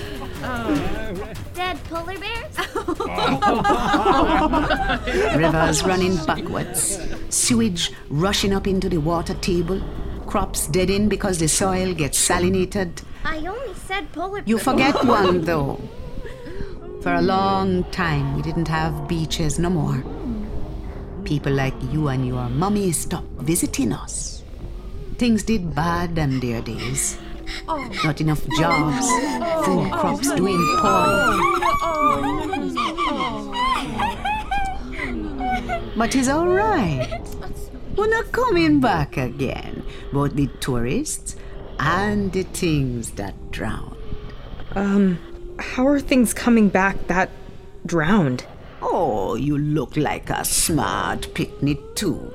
Dead 1.54 1.78
polar 1.84 2.18
bears? 2.18 2.56
Rivers 5.36 5.82
running 5.84 6.16
backwards, 6.24 6.98
sewage 7.30 7.92
rushing 8.08 8.52
up 8.52 8.66
into 8.66 8.88
the 8.88 8.98
water 8.98 9.34
table, 9.34 9.80
crops 10.26 10.66
deaden 10.66 11.08
because 11.08 11.38
the 11.38 11.48
soil 11.48 11.94
gets 11.94 12.18
salinated. 12.28 13.02
I 13.24 13.38
only 13.46 13.74
said 13.86 14.12
polar 14.12 14.42
You 14.46 14.58
forget 14.58 15.04
one, 15.04 15.42
though. 15.42 15.80
For 17.02 17.14
a 17.14 17.22
long 17.22 17.84
time, 17.90 18.36
we 18.36 18.42
didn't 18.42 18.68
have 18.68 19.08
beaches 19.08 19.58
no 19.58 19.70
more. 19.70 20.02
People 21.24 21.52
like 21.52 21.74
you 21.92 22.08
and 22.08 22.26
your 22.26 22.48
mummy 22.48 22.92
stopped 22.92 23.28
visiting 23.40 23.92
us. 23.92 24.42
Things 25.16 25.42
did 25.42 25.74
bad 25.74 26.16
them 26.16 26.40
their 26.40 26.60
days. 26.60 27.18
Not 28.04 28.20
enough 28.20 28.46
jobs, 28.58 29.08
food 29.64 29.90
crops 29.92 30.32
doing 30.32 30.58
poorly. 30.78 31.40
But 35.96 36.14
it's 36.14 36.28
alright. 36.28 37.08
We're 37.96 38.08
not 38.08 38.32
coming 38.32 38.80
back 38.80 39.16
again. 39.16 39.84
Both 40.12 40.34
the 40.34 40.48
tourists 40.60 41.36
and 41.78 42.32
the 42.32 42.42
things 42.42 43.12
that 43.12 43.34
drowned. 43.52 43.96
Um, 44.74 45.18
how 45.58 45.86
are 45.86 46.00
things 46.00 46.34
coming 46.34 46.68
back 46.68 47.06
that 47.06 47.30
drowned? 47.86 48.44
Oh, 48.82 49.36
you 49.36 49.56
look 49.56 49.96
like 49.96 50.30
a 50.30 50.44
smart 50.44 51.32
pickney 51.34 51.78
too. 51.94 52.32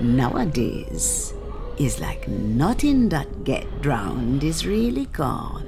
Nowadays, 0.00 1.32
it's 1.78 2.00
like 2.00 2.28
nothing 2.28 3.08
that 3.10 3.44
get 3.44 3.82
drowned 3.82 4.44
is 4.44 4.66
really 4.66 5.06
gone. 5.06 5.66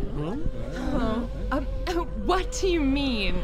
Oh, 0.93 1.29
um, 1.51 1.65
what 2.27 2.53
do 2.53 2.69
you 2.69 2.81
mean, 2.81 3.43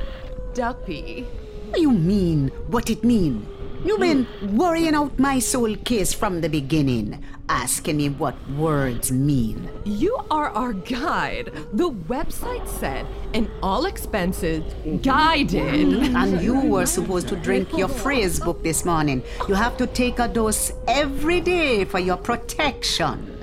Duppy? 0.55 1.27
What 1.71 1.81
you 1.81 1.93
mean? 1.93 2.49
What 2.69 2.91
it 2.91 3.05
mean? 3.05 3.47
You 3.83 3.97
been 3.97 4.27
worrying 4.59 4.95
out 4.95 5.19
my 5.19 5.39
soul 5.39 5.75
case 5.75 6.13
from 6.13 6.43
the 6.43 6.51
beginning, 6.51 7.25
asking 7.49 7.97
me 7.97 8.11
what 8.11 8.37
words 8.51 9.11
mean. 9.11 9.71
You 9.85 10.19
are 10.31 10.51
our 10.51 10.75
guide. 10.75 11.51
The 11.73 11.91
website 11.91 12.69
said, 12.69 13.07
and 13.33 13.49
all 13.63 13.87
expenses 13.87 14.63
guided. 15.03 16.15
And 16.21 16.43
you 16.43 16.61
were 16.61 16.85
supposed 16.85 17.29
to 17.29 17.37
drink 17.37 17.77
your 17.77 17.89
phrase 17.89 18.39
book 18.39 18.63
this 18.63 18.85
morning. 18.85 19.23
You 19.49 19.55
have 19.55 19.79
to 19.79 19.87
take 19.87 20.19
a 20.19 20.29
dose 20.29 20.73
every 20.87 21.41
day 21.41 21.87
for 21.87 21.99
your 21.99 22.19
protection. 22.19 23.39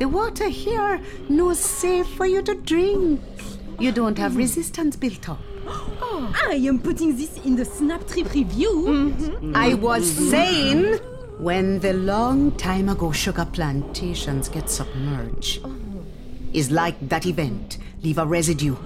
The 0.00 0.08
water 0.08 0.48
here 0.48 1.00
no 1.28 1.52
safe 1.54 2.08
for 2.08 2.26
you 2.26 2.42
to 2.42 2.54
drink. 2.54 3.20
You 3.78 3.92
don't 3.92 4.18
have 4.18 4.36
resistance 4.36 4.96
built 4.96 5.28
up. 5.28 5.38
I 6.48 6.60
am 6.66 6.78
putting 6.78 7.16
this 7.16 7.38
in 7.44 7.56
the 7.56 7.64
Snap 7.64 8.06
Trip 8.06 8.32
review. 8.32 8.86
Mm-hmm. 8.88 9.56
I 9.56 9.74
was 9.74 10.10
saying 10.30 10.98
when 11.38 11.80
the 11.80 11.92
long 11.92 12.52
time 12.52 12.88
ago 12.88 13.12
sugar 13.12 13.44
plantations 13.44 14.48
get 14.48 14.68
submerged 14.70 15.64
is 16.52 16.70
like 16.70 16.96
that 17.08 17.26
event. 17.26 17.78
Leave 18.02 18.18
a 18.18 18.26
residue. 18.26 18.76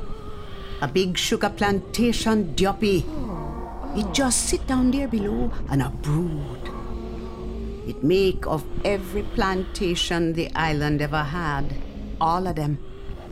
A 0.81 0.89
big 0.89 1.17
sugar 1.17 1.49
plantation 1.51 2.55
duppy 2.55 3.05
it 3.95 4.15
just 4.15 4.49
sit 4.49 4.67
down 4.67 4.91
there 4.91 5.07
below 5.07 5.53
and 5.69 5.83
a 5.83 5.91
brood. 5.91 6.71
It 7.87 8.03
make 8.03 8.47
of 8.47 8.65
every 8.87 9.23
plantation 9.23 10.33
the 10.33 10.51
island 10.55 11.03
ever 11.03 11.23
had. 11.23 11.75
All 12.19 12.47
of 12.47 12.57
them 12.57 12.79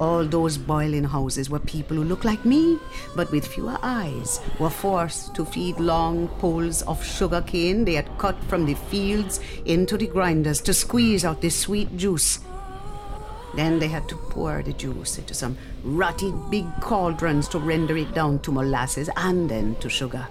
all 0.00 0.24
those 0.24 0.56
boiling 0.56 1.04
houses 1.04 1.50
were 1.50 1.58
people 1.58 1.96
who 1.96 2.04
looked 2.04 2.24
like 2.24 2.44
me, 2.44 2.78
but 3.14 3.30
with 3.30 3.46
fewer 3.46 3.78
eyes, 3.82 4.40
were 4.58 4.70
forced 4.70 5.34
to 5.34 5.44
feed 5.44 5.78
long 5.78 6.28
poles 6.38 6.82
of 6.82 7.04
sugar 7.04 7.42
cane 7.42 7.84
they 7.84 7.94
had 7.94 8.18
cut 8.18 8.42
from 8.44 8.64
the 8.64 8.74
fields 8.74 9.40
into 9.66 9.98
the 9.98 10.06
grinders 10.06 10.62
to 10.62 10.72
squeeze 10.72 11.24
out 11.24 11.42
the 11.42 11.50
sweet 11.50 11.94
juice. 11.96 12.40
Then 13.54 13.78
they 13.78 13.88
had 13.88 14.08
to 14.08 14.16
pour 14.16 14.62
the 14.62 14.72
juice 14.72 15.18
into 15.18 15.34
some 15.34 15.58
rotty 15.84 16.32
big 16.50 16.66
cauldrons 16.80 17.48
to 17.48 17.58
render 17.58 17.96
it 17.96 18.14
down 18.14 18.38
to 18.40 18.52
molasses 18.52 19.10
and 19.16 19.50
then 19.50 19.74
to 19.76 19.90
sugar. 19.90 20.26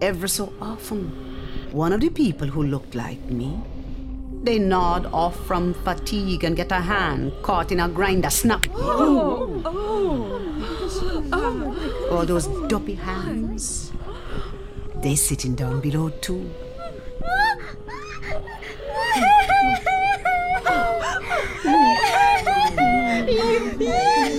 Ever 0.00 0.28
so 0.28 0.52
often, 0.60 1.08
one 1.72 1.92
of 1.92 2.00
the 2.00 2.10
people 2.10 2.46
who 2.46 2.62
looked 2.62 2.94
like 2.94 3.22
me 3.24 3.58
they 4.42 4.58
nod 4.58 5.06
off 5.12 5.36
from 5.46 5.72
fatigue 5.72 6.44
and 6.44 6.56
get 6.56 6.72
a 6.72 6.80
hand 6.80 7.32
caught 7.42 7.70
in 7.70 7.80
a 7.80 7.88
grinder 7.88 8.30
snap. 8.30 8.66
Oh, 8.74 9.62
oh, 9.64 10.40
oh. 11.32 12.08
All 12.10 12.26
those 12.26 12.48
duppy 12.68 12.94
hands. 12.94 13.92
They 14.96 15.14
sitting 15.14 15.54
down 15.54 15.80
below 15.80 16.10
too. 16.10 16.50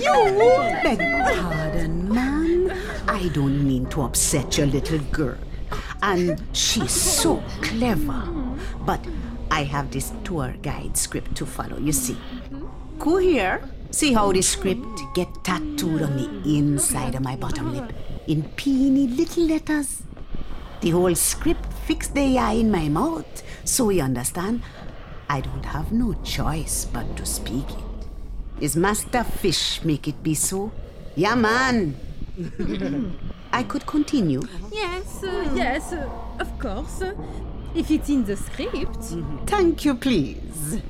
you 0.04 0.80
beg 0.82 0.98
pardon, 0.98 2.12
ma'am. 2.12 2.72
I 3.08 3.28
don't 3.32 3.66
mean 3.66 3.86
to 3.86 4.02
upset 4.02 4.58
your 4.58 4.66
little 4.66 4.98
girl. 5.10 5.38
And 6.02 6.42
she's 6.52 6.92
so 6.92 7.42
clever. 7.62 8.28
But 8.84 9.00
I 9.54 9.62
have 9.62 9.92
this 9.92 10.12
tour 10.24 10.52
guide 10.62 10.96
script 10.96 11.36
to 11.36 11.46
follow, 11.46 11.78
you 11.78 11.92
see. 11.92 12.16
Go 12.98 13.18
here. 13.18 13.62
See 13.92 14.12
how 14.12 14.32
the 14.32 14.42
script 14.42 15.00
get 15.14 15.28
tattooed 15.44 16.02
on 16.02 16.16
the 16.16 16.58
inside 16.58 17.14
of 17.14 17.22
my 17.22 17.36
bottom 17.36 17.72
lip 17.72 17.92
in 18.26 18.42
peeny 18.56 19.06
little 19.16 19.44
letters. 19.46 20.02
The 20.80 20.90
whole 20.90 21.14
script 21.14 21.72
fixed 21.86 22.16
the 22.16 22.36
eye 22.36 22.54
in 22.54 22.68
my 22.72 22.88
mouth, 22.88 23.44
so 23.62 23.90
you 23.90 24.02
understand. 24.02 24.62
I 25.28 25.40
don't 25.40 25.66
have 25.66 25.92
no 25.92 26.14
choice 26.24 26.86
but 26.86 27.16
to 27.16 27.24
speak 27.24 27.70
it. 27.70 28.08
Is 28.60 28.74
Master 28.74 29.22
Fish 29.22 29.84
make 29.84 30.08
it 30.08 30.20
be 30.20 30.34
so? 30.34 30.72
Yeah, 31.14 31.36
man. 31.36 31.94
I 33.52 33.62
could 33.62 33.86
continue. 33.86 34.42
Yes, 34.72 35.22
uh, 35.22 35.48
yes, 35.54 35.92
uh, 35.92 36.10
of 36.40 36.58
course. 36.58 37.04
If 37.74 37.90
it's 37.90 38.08
in 38.08 38.24
the 38.24 38.36
script. 38.36 39.14
Thank 39.46 39.84
you, 39.84 39.94
please. 39.96 40.80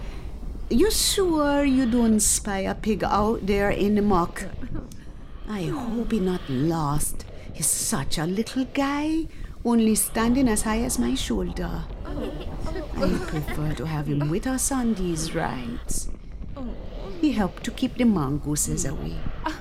You 0.68 0.90
sure 0.90 1.64
you 1.64 1.90
don't 1.90 2.20
spy 2.20 2.60
a 2.60 2.74
pig 2.74 3.02
out 3.04 3.46
there 3.46 3.70
in 3.70 3.94
the 3.94 4.02
muck? 4.02 4.44
I 5.48 5.64
hope 5.64 6.12
he 6.12 6.20
not 6.20 6.42
lost. 6.48 7.24
He's 7.52 7.66
such 7.66 8.18
a 8.18 8.26
little 8.26 8.64
guy, 8.64 9.28
only 9.64 9.94
standing 9.94 10.48
as 10.48 10.62
high 10.62 10.80
as 10.80 10.98
my 10.98 11.14
shoulder. 11.14 11.84
I 12.04 13.18
prefer 13.26 13.72
to 13.74 13.86
have 13.86 14.06
him 14.06 14.28
with 14.28 14.46
us 14.46 14.70
on 14.70 14.94
these 14.94 15.34
rides. 15.34 16.10
He 17.20 17.32
helped 17.32 17.64
to 17.64 17.70
keep 17.70 17.96
the 17.96 18.04
mongooses 18.04 18.84
away. 18.84 19.16
Uh, 19.44 19.52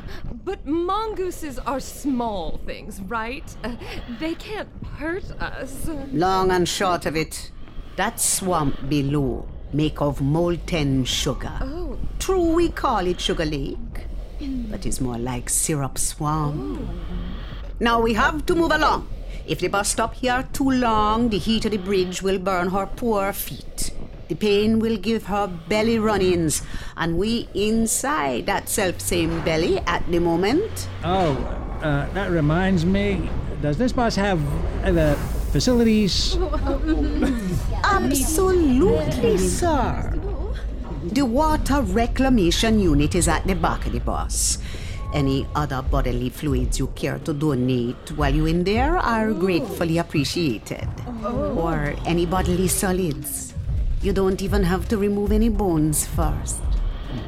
but 0.43 0.65
mongooses 0.65 1.59
are 1.59 1.79
small 1.79 2.59
things, 2.65 2.99
right? 3.01 3.55
Uh, 3.63 3.75
they 4.19 4.36
can't 4.36 4.69
hurt 5.04 5.32
us. 5.42 5.89
Long 6.13 6.50
and 6.50 6.68
short 6.68 7.06
of 7.06 7.16
it, 7.18 7.52
that 7.98 8.22
swamp 8.22 8.88
below 8.88 9.46
make 9.74 10.02
of 10.02 10.22
molten 10.22 11.04
sugar. 11.04 11.52
Oh. 11.62 11.98
True, 12.20 12.54
we 12.54 12.70
call 12.70 13.06
it 13.06 13.20
Sugar 13.20 13.44
Lake, 13.44 14.06
but 14.70 14.86
it's 14.86 15.02
more 15.02 15.18
like 15.18 15.50
syrup 15.50 15.98
swamp. 15.98 16.80
Oh. 16.80 16.89
Now 17.82 18.00
we 18.00 18.13
have 18.13 18.46
to 18.46 18.56
move 18.56 18.72
along. 18.72 19.10
If 19.46 19.60
the 19.60 19.68
bus 19.68 19.89
stop 19.89 20.13
here 20.13 20.48
too 20.54 20.72
long, 20.72 21.28
the 21.28 21.38
heat 21.38 21.66
of 21.66 21.72
the 21.72 21.78
bridge 21.78 22.22
will 22.22 22.39
burn 22.39 22.70
her 22.70 22.86
poor 22.86 23.34
feet. 23.34 23.92
The 24.30 24.36
pain 24.36 24.80
will 24.80 24.96
give 24.96 25.26
her 25.26 25.48
belly 25.68 26.00
run-ins, 26.00 26.62
and 26.96 27.18
we 27.18 27.50
inside 27.54 28.46
that 28.46 28.70
self-same 28.70 29.44
belly 29.44 29.80
at 29.80 30.10
the 30.10 30.20
moment. 30.20 30.88
Oh, 31.04 31.34
uh, 31.82 32.10
that 32.13 32.32
reminds 32.32 32.86
me. 32.86 33.30
Does 33.63 33.78
this 33.78 33.93
bus 33.93 34.17
have 34.17 34.43
uh, 34.84 35.15
facilities? 35.56 36.36
Absolutely, 37.86 39.38
sir. 39.38 40.19
The 41.06 41.21
water 41.23 41.80
reclamation 41.80 42.82
unit 42.82 43.15
is 43.15 43.30
at 43.30 43.47
the 43.47 43.56
back 43.56 43.86
of 43.86 43.93
the 43.93 44.02
bus. 44.02 44.58
Any 45.13 45.47
other 45.56 45.82
bodily 45.82 46.30
fluids 46.30 46.78
you 46.78 46.88
care 46.88 47.19
to 47.19 47.32
donate 47.32 48.12
while 48.17 48.36
you're 48.36 48.49
in 48.49 48.65
there 48.65 48.97
are 48.97 49.32
gratefully 49.32 49.97
appreciated. 49.97 50.89
Or 51.23 51.95
any 52.06 52.26
bodily 52.26 52.67
solids. 52.67 53.54
You 54.02 54.12
don't 54.12 54.41
even 54.41 54.63
have 54.63 54.89
to 54.89 54.97
remove 54.97 55.32
any 55.32 55.47
bones 55.47 56.06
first. 56.06 56.60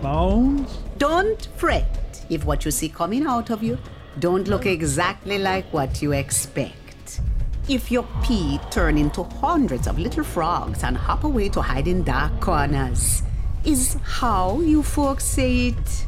Bones? 0.01 0.79
Don't 0.97 1.47
fret 1.55 2.25
if 2.29 2.43
what 2.43 2.65
you 2.65 2.71
see 2.71 2.89
coming 2.89 3.25
out 3.25 3.49
of 3.51 3.63
you 3.63 3.77
don't 4.19 4.47
look 4.47 4.65
exactly 4.65 5.37
like 5.37 5.71
what 5.73 6.01
you 6.01 6.13
expect. 6.13 7.21
If 7.67 7.91
your 7.91 8.07
pee 8.23 8.59
turn 8.69 8.97
into 8.97 9.23
hundreds 9.23 9.87
of 9.87 9.97
little 9.97 10.23
frogs 10.23 10.83
and 10.83 10.95
hop 10.95 11.23
away 11.23 11.49
to 11.49 11.61
hide 11.61 11.87
in 11.87 12.03
dark 12.03 12.39
corners, 12.39 13.23
is 13.63 13.97
how 14.03 14.61
you 14.61 14.83
folks 14.83 15.25
say 15.25 15.67
it. 15.69 16.05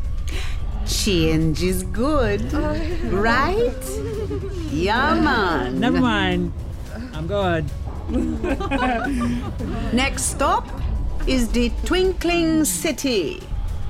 Change 0.86 1.64
is 1.64 1.84
good, 1.84 2.54
right? 3.12 4.00
Yeah, 4.72 5.20
man. 5.20 5.80
Never 5.80 6.00
mind. 6.00 6.54
I'm 7.14 7.28
good. 7.28 7.66
Next 9.94 10.24
stop 10.24 10.66
is 11.28 11.50
the 11.50 11.72
twinkling 11.84 12.64
city. 12.64 13.42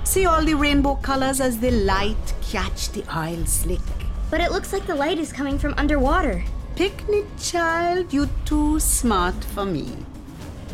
See 0.06 0.26
all 0.26 0.44
the 0.44 0.56
rainbow 0.56 0.96
colors 0.96 1.42
as 1.42 1.60
the 1.60 1.72
light 1.72 2.34
catch 2.42 2.90
the 2.92 3.04
oil 3.16 3.46
slick. 3.46 3.97
But 4.30 4.42
it 4.42 4.52
looks 4.52 4.74
like 4.74 4.86
the 4.86 4.96
light 4.96 5.20
is 5.20 5.32
coming 5.32 5.58
from 5.58 5.74
underwater. 5.78 6.44
Pickney 6.76 7.24
child, 7.40 8.12
you're 8.14 8.30
too 8.46 8.80
smart 8.80 9.36
for 9.56 9.66
me. 9.66 9.88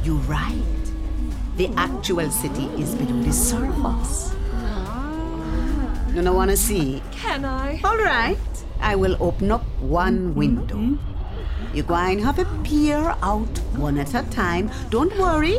You're 0.04 0.16
right. 0.26 0.64
The 1.58 1.70
actual 1.78 2.30
city 2.32 2.66
is 2.82 2.96
below 2.96 3.22
the 3.22 3.32
surface. 3.32 4.34
You 6.14 6.22
don't 6.22 6.36
want 6.36 6.52
to 6.52 6.58
see? 6.58 7.02
Can 7.12 7.46
I? 7.46 7.80
All 7.84 7.98
right. 7.98 8.38
I 8.80 8.96
will 8.96 9.18
open 9.20 9.52
up 9.52 9.64
one 9.80 10.30
mm-hmm. 10.30 10.40
window. 10.40 11.00
You're 11.74 11.86
going 11.86 12.20
to 12.20 12.26
have 12.26 12.38
a 12.38 12.46
peer 12.64 13.16
out 13.24 13.58
one 13.76 13.98
at 13.98 14.14
a 14.14 14.22
time. 14.30 14.70
Don't 14.92 15.18
worry. 15.18 15.58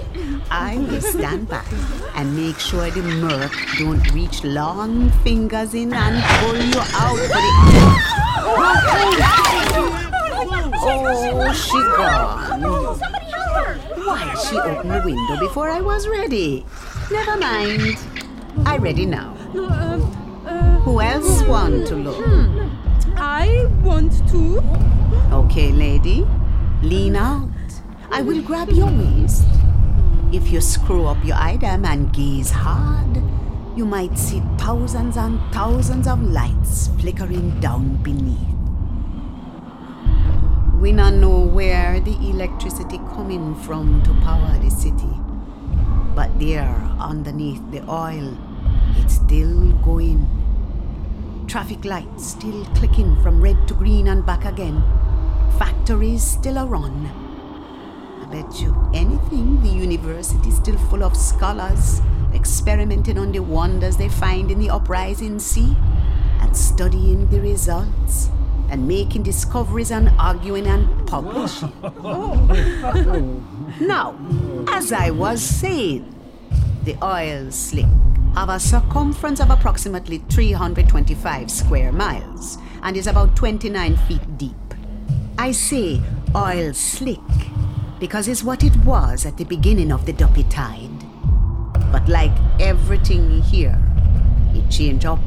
I 0.48 0.76
will 0.76 1.00
stand 1.00 1.48
back 1.48 1.66
and 2.14 2.36
make 2.36 2.60
sure 2.60 2.88
the 2.88 3.02
merc 3.02 3.52
don't 3.78 4.12
reach 4.14 4.44
long 4.44 5.10
fingers 5.24 5.74
in 5.74 5.92
and 5.92 6.22
pull 6.38 6.56
you 6.56 6.78
out 6.94 7.18
for 7.18 7.26
the. 7.26 8.14
Oh, 10.86 11.52
she 11.52 11.80
gone. 11.96 12.60
Somebody 12.96 13.26
help 13.32 13.66
her! 13.66 13.74
Why 14.04 14.34
she 14.34 14.56
opened 14.58 14.90
the 14.92 15.02
window 15.04 15.40
before 15.40 15.68
I 15.68 15.80
was 15.80 16.06
ready? 16.06 16.64
Never 17.10 17.36
mind. 17.36 17.98
I 18.64 18.76
ready 18.76 19.04
now. 19.04 19.34
No, 19.52 19.64
um, 19.66 20.44
uh, 20.46 20.78
Who 20.80 21.00
else 21.00 21.42
want 21.42 21.88
to 21.88 21.96
look? 21.96 22.24
I 23.16 23.66
want 23.82 24.12
to. 24.28 25.03
Okay, 25.32 25.72
lady. 25.72 26.26
Lean 26.82 27.16
uh, 27.16 27.20
out. 27.20 27.80
I 28.10 28.22
will 28.22 28.42
grab 28.42 28.70
your 28.70 28.90
waist. 28.90 29.44
If 30.32 30.50
you 30.50 30.60
screw 30.60 31.06
up 31.06 31.24
your 31.24 31.36
item 31.36 31.84
and 31.84 32.12
gaze 32.12 32.50
hard, 32.50 33.22
you 33.76 33.84
might 33.84 34.18
see 34.18 34.42
thousands 34.58 35.16
and 35.16 35.40
thousands 35.52 36.06
of 36.06 36.22
lights 36.22 36.88
flickering 37.00 37.58
down 37.60 38.02
beneath. 38.02 38.38
We 40.80 40.92
not 40.92 41.14
know 41.14 41.40
where 41.40 41.98
the 42.00 42.14
electricity 42.28 42.98
coming 42.98 43.54
from 43.54 44.02
to 44.02 44.10
power 44.22 44.58
the 44.58 44.70
city. 44.70 45.14
But 46.14 46.38
there, 46.38 46.74
underneath 47.00 47.62
the 47.70 47.82
oil, 47.90 48.36
it's 48.98 49.14
still 49.14 49.72
going. 49.82 50.28
Traffic 51.48 51.84
lights 51.84 52.26
still 52.26 52.64
clicking 52.76 53.20
from 53.22 53.40
red 53.40 53.66
to 53.68 53.74
green 53.74 54.08
and 54.08 54.24
back 54.26 54.44
again. 54.44 54.82
Factories 55.58 56.22
still 56.22 56.58
are 56.58 56.74
on. 56.74 57.06
I 58.22 58.26
bet 58.26 58.60
you 58.60 58.74
anything 58.94 59.62
the 59.62 59.68
university's 59.68 60.56
still 60.56 60.78
full 60.88 61.04
of 61.04 61.16
scholars 61.16 62.00
experimenting 62.34 63.18
on 63.18 63.32
the 63.32 63.40
wonders 63.40 63.96
they 63.96 64.08
find 64.08 64.50
in 64.50 64.58
the 64.58 64.70
uprising 64.70 65.38
sea 65.38 65.76
and 66.40 66.56
studying 66.56 67.28
the 67.28 67.40
results 67.40 68.30
and 68.70 68.88
making 68.88 69.22
discoveries 69.22 69.92
and 69.92 70.08
arguing 70.18 70.66
and 70.66 71.06
publishing. 71.06 71.72
now, 73.80 74.16
as 74.68 74.92
I 74.92 75.10
was 75.10 75.42
saying, 75.42 76.12
the 76.82 76.96
oil 77.04 77.52
slick 77.52 77.86
have 78.34 78.48
a 78.48 78.58
circumference 78.58 79.38
of 79.38 79.50
approximately 79.50 80.18
325 80.28 81.50
square 81.50 81.92
miles 81.92 82.58
and 82.82 82.96
is 82.96 83.06
about 83.06 83.36
29 83.36 83.96
feet 84.08 84.38
deep. 84.38 84.63
I 85.36 85.50
say 85.50 86.00
oil 86.34 86.72
slick 86.72 87.18
because 87.98 88.28
it's 88.28 88.42
what 88.44 88.62
it 88.62 88.76
was 88.84 89.26
at 89.26 89.36
the 89.36 89.44
beginning 89.44 89.90
of 89.90 90.06
the 90.06 90.12
Duppy 90.12 90.44
Tide. 90.44 90.90
But 91.90 92.08
like 92.08 92.32
everything 92.60 93.42
here, 93.42 93.78
it 94.54 94.70
changed 94.70 95.06
up. 95.06 95.18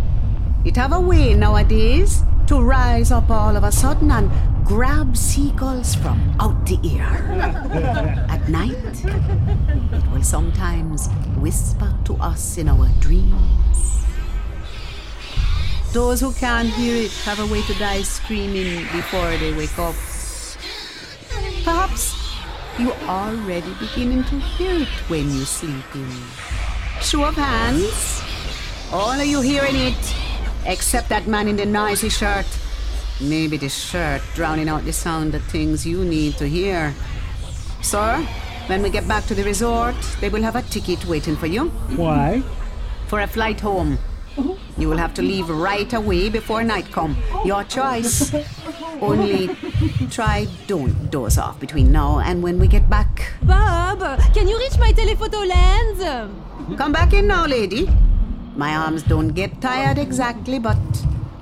It 0.66 0.76
have 0.78 0.94
a 0.94 1.00
way 1.00 1.34
nowadays 1.34 2.24
to 2.48 2.62
rise 2.62 3.12
up 3.12 3.30
all 3.30 3.56
of 3.56 3.64
a 3.64 3.72
sudden 3.72 4.10
and 4.12 4.32
grab 4.66 5.16
seagulls 5.18 5.96
from 5.96 6.36
out 6.40 6.66
the 6.66 6.80
air. 6.98 8.26
At 8.30 8.48
night, 8.50 9.04
it 9.04 10.12
will 10.12 10.24
sometimes 10.24 11.10
whisper 11.38 11.94
to 12.06 12.16
us 12.16 12.58
in 12.58 12.70
our 12.70 12.88
dreams. 13.00 14.07
Those 15.94 16.20
who 16.20 16.34
can't 16.34 16.70
hear 16.70 16.96
it 17.06 17.12
have 17.24 17.40
a 17.40 17.46
way 17.46 17.62
to 17.64 17.74
die 17.76 18.02
screaming 18.02 18.84
before 18.92 19.38
they 19.38 19.54
wake 19.54 19.78
up. 19.80 19.96
Perhaps 21.64 22.14
you 22.78 22.92
are 22.92 23.32
already 23.32 23.74
beginning 23.80 24.24
to 24.26 24.40
hear 24.40 24.82
it 24.82 25.10
when 25.10 25.32
you're 25.32 25.46
sleeping. 25.46 26.12
Show 27.02 27.24
of 27.24 27.36
hands. 27.36 28.22
All 28.92 29.12
of 29.12 29.26
you 29.26 29.42
hearing 29.42 29.76
it, 29.76 30.16
except 30.66 31.10
that 31.10 31.26
man 31.28 31.48
in 31.48 31.56
the 31.56 31.66
noisy 31.66 32.10
shirt. 32.10 32.46
Maybe 33.20 33.58
the 33.58 33.70
shirt 33.70 34.22
drowning 34.36 34.70
out 34.70 34.86
the 34.86 34.94
sound 34.94 35.34
of 35.36 35.44
things 35.46 35.86
you 35.86 36.06
need 36.06 36.38
to 36.38 36.48
hear. 36.48 36.94
Sir, 37.82 38.18
when 38.68 38.84
we 38.84 38.90
get 38.90 39.08
back 39.08 39.26
to 39.26 39.36
the 39.36 39.44
resort, 39.44 39.96
they 40.20 40.30
will 40.30 40.44
have 40.44 40.56
a 40.56 40.62
ticket 40.62 41.06
waiting 41.06 41.36
for 41.36 41.48
you. 41.48 41.70
Why? 41.96 42.44
For 43.08 43.22
a 43.22 43.28
flight 43.28 43.62
home. 43.62 43.98
You 44.78 44.90
will 44.90 44.98
have 44.98 45.14
to 45.16 45.22
leave 45.22 45.50
right 45.50 45.92
away 45.92 46.30
before 46.30 46.64
night 46.64 46.92
come. 46.92 47.18
Your 47.44 47.64
choice. 47.64 48.34
Only 49.02 49.50
try 50.10 50.48
don't 50.68 51.10
doze 51.10 51.38
off 51.38 51.60
between 51.60 51.92
now 51.92 52.20
and 52.20 52.44
when 52.44 52.60
we 52.60 52.68
get 52.68 52.90
back. 52.90 53.34
Bob, 53.42 54.00
can 54.34 54.48
you 54.48 54.58
reach 54.58 54.78
my 54.78 54.92
telephoto 54.92 55.40
lens? 55.40 56.00
Come 56.78 56.92
back 56.92 57.14
in 57.14 57.28
now, 57.28 57.46
lady. 57.46 57.90
My 58.56 58.76
arms 58.76 59.04
don't 59.04 59.30
get 59.30 59.62
tired 59.62 59.98
exactly, 59.98 60.60
but 60.60 60.78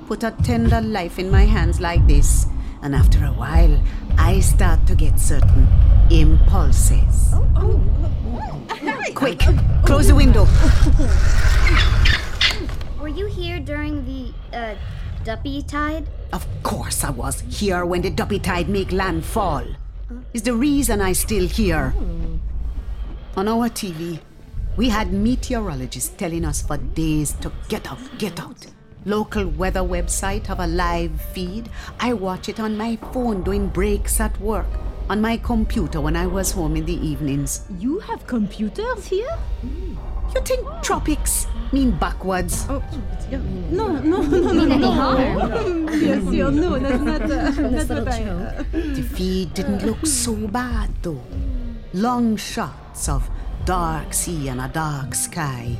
put 0.06 0.22
a 0.22 0.30
tender 0.42 0.80
life 0.80 1.18
in 1.18 1.30
my 1.30 1.44
hands 1.44 1.80
like 1.80 2.06
this, 2.06 2.46
and 2.82 2.94
after 2.94 3.24
a 3.24 3.32
while, 3.32 3.80
I 4.18 4.40
start 4.40 4.86
to 4.86 4.94
get 4.94 5.18
certain 5.18 5.66
impulses. 6.10 7.32
Oh, 7.32 7.46
oh. 7.56 7.82
Quick, 9.14 9.40
close 9.84 10.08
the 10.08 10.14
window. 10.14 10.46
Were 13.06 13.14
you 13.14 13.26
here 13.26 13.60
during 13.60 14.04
the, 14.04 14.34
uh, 14.52 14.74
Duppy 15.22 15.62
tide? 15.62 16.08
Of 16.32 16.44
course 16.64 17.04
I 17.04 17.10
was 17.10 17.40
here 17.42 17.86
when 17.86 18.02
the 18.02 18.10
Duppy 18.10 18.40
Tide 18.40 18.68
make 18.68 18.90
landfall. 18.90 19.62
Is 20.34 20.42
the 20.42 20.54
reason 20.54 21.00
I 21.00 21.12
still 21.12 21.46
here. 21.46 21.94
On 23.36 23.46
our 23.46 23.68
TV, 23.68 24.18
we 24.76 24.88
had 24.88 25.12
meteorologists 25.12 26.16
telling 26.16 26.44
us 26.44 26.62
for 26.62 26.78
days 26.78 27.34
to 27.42 27.52
get 27.68 27.88
out, 27.88 28.00
get 28.18 28.40
out. 28.40 28.66
Local 29.04 29.46
weather 29.46 29.86
website 29.86 30.46
have 30.46 30.58
a 30.58 30.66
live 30.66 31.20
feed. 31.32 31.70
I 32.00 32.12
watch 32.12 32.48
it 32.48 32.58
on 32.58 32.76
my 32.76 32.96
phone 33.12 33.44
doing 33.44 33.68
breaks 33.68 34.18
at 34.18 34.36
work. 34.40 34.66
On 35.08 35.20
my 35.20 35.36
computer 35.36 36.00
when 36.00 36.16
I 36.16 36.26
was 36.26 36.50
home 36.50 36.74
in 36.74 36.86
the 36.86 37.06
evenings. 37.06 37.66
You 37.78 38.00
have 38.00 38.26
computers 38.26 39.06
here? 39.06 39.38
You 39.62 40.40
think 40.42 40.66
tropics 40.82 41.46
mean 41.72 41.90
backwards? 41.98 42.66
Oh, 42.68 42.82
no, 43.70 43.88
no, 43.98 44.20
no, 44.22 44.52
no, 44.52 44.64
no, 44.64 44.78
no. 44.78 45.90
Yes, 45.96 46.22
no, 46.22 46.78
that's 46.78 47.02
not, 47.02 47.22
uh, 47.22 47.68
that's 47.70 47.88
what 47.88 48.08
I. 48.08 48.24
Uh, 48.24 48.64
The 48.72 49.02
feed 49.02 49.54
didn't 49.54 49.84
look 49.84 50.04
so 50.06 50.34
bad 50.48 50.90
though. 51.02 51.22
Long 51.92 52.36
shots 52.36 53.08
of 53.08 53.28
dark 53.64 54.12
sea 54.14 54.48
and 54.48 54.60
a 54.60 54.68
dark 54.68 55.14
sky. 55.14 55.76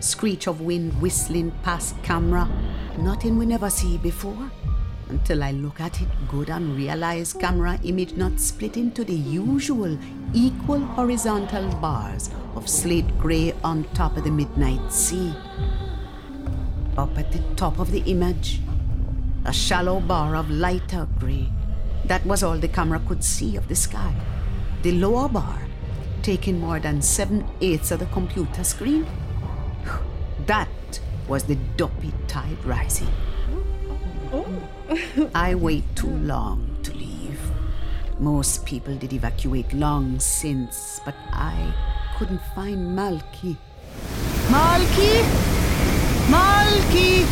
Screech 0.00 0.48
of 0.48 0.60
wind 0.60 1.00
whistling 1.00 1.52
past 1.62 1.94
camera. 2.02 2.48
Nothing 2.98 3.38
we 3.38 3.46
never 3.46 3.70
see 3.70 3.96
before. 3.98 4.50
Until 5.08 5.42
I 5.42 5.52
look 5.52 5.80
at 5.80 6.00
it 6.00 6.08
good 6.28 6.48
and 6.48 6.76
realize 6.76 7.32
camera 7.32 7.78
image 7.84 8.14
not 8.14 8.40
split 8.40 8.76
into 8.76 9.04
the 9.04 9.14
usual 9.14 9.98
equal 10.32 10.80
horizontal 10.80 11.68
bars 11.76 12.30
of 12.54 12.68
slate 12.68 13.18
gray 13.18 13.52
on 13.64 13.84
top 13.94 14.16
of 14.16 14.24
the 14.24 14.30
midnight 14.30 14.92
sea. 14.92 15.34
Up 16.96 17.16
at 17.18 17.32
the 17.32 17.42
top 17.56 17.78
of 17.78 17.90
the 17.90 18.00
image, 18.00 18.60
a 19.44 19.52
shallow 19.52 20.00
bar 20.00 20.36
of 20.36 20.50
lighter 20.50 21.08
gray. 21.18 21.48
That 22.04 22.24
was 22.24 22.42
all 22.42 22.58
the 22.58 22.68
camera 22.68 23.00
could 23.06 23.24
see 23.24 23.56
of 23.56 23.68
the 23.68 23.74
sky. 23.74 24.14
The 24.82 24.92
lower 24.92 25.28
bar, 25.28 25.62
taking 26.22 26.60
more 26.60 26.80
than 26.80 27.02
seven 27.02 27.44
eighths 27.60 27.90
of 27.90 28.00
the 28.00 28.06
computer 28.06 28.64
screen. 28.64 29.06
That 30.46 31.00
was 31.28 31.44
the 31.44 31.56
Duppy 31.76 32.12
tide 32.26 32.64
rising. 32.64 33.08
Oh. 34.32 34.46
I 35.34 35.54
wait 35.54 35.84
too 35.94 36.08
long 36.08 36.76
to 36.84 36.92
leave. 36.94 37.38
Most 38.18 38.64
people 38.64 38.94
did 38.96 39.12
evacuate 39.12 39.72
long 39.74 40.18
since, 40.18 41.00
but 41.04 41.14
I 41.32 41.74
couldn't 42.16 42.40
find 42.54 42.96
Malky. 42.96 43.56
Malky! 44.48 45.22
Malky! 46.32 47.24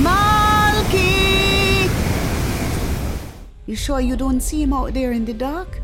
Malky! 0.00 1.90
You 3.66 3.76
sure 3.76 4.00
you 4.00 4.16
don't 4.16 4.40
see 4.40 4.62
him 4.62 4.72
out 4.72 4.94
there 4.94 5.12
in 5.12 5.26
the 5.26 5.34
dark? 5.34 5.80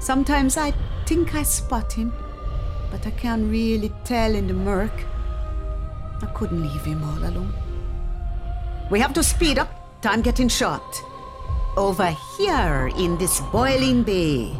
Sometimes 0.00 0.56
I 0.56 0.72
think 1.04 1.34
I 1.34 1.42
spot 1.42 1.92
him, 1.92 2.14
but 2.90 3.06
I 3.06 3.10
can't 3.10 3.50
really 3.50 3.92
tell 4.04 4.34
in 4.34 4.46
the 4.46 4.54
murk. 4.54 5.04
I 6.22 6.26
couldn't 6.34 6.62
leave 6.62 6.84
him 6.84 7.04
all 7.04 7.18
alone. 7.18 7.65
We 8.88 9.00
have 9.00 9.12
to 9.14 9.22
speed 9.22 9.58
up. 9.58 10.00
Time 10.00 10.22
getting 10.22 10.48
short. 10.48 11.02
Over 11.76 12.14
here 12.38 12.90
in 12.96 13.18
this 13.18 13.40
boiling 13.52 14.04
bay, 14.04 14.52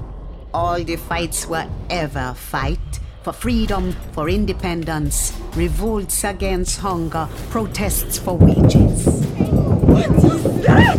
all 0.53 0.83
the 0.83 0.97
fights 0.97 1.47
were 1.47 1.69
ever 1.91 2.35
fight 2.35 2.79
for 3.23 3.33
freedom, 3.33 3.93
for 4.13 4.29
independence, 4.29 5.33
revolts 5.55 6.25
against 6.25 6.81
hunger, 6.81 7.29
protests 7.51 8.19
for 8.19 8.37
wages. 8.37 9.07
What 9.87 10.11
is 10.11 10.43
that? 10.67 10.99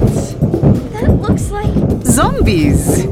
That 0.93 1.09
looks 1.09 1.49
like. 1.51 2.03
Zombies! 2.03 3.05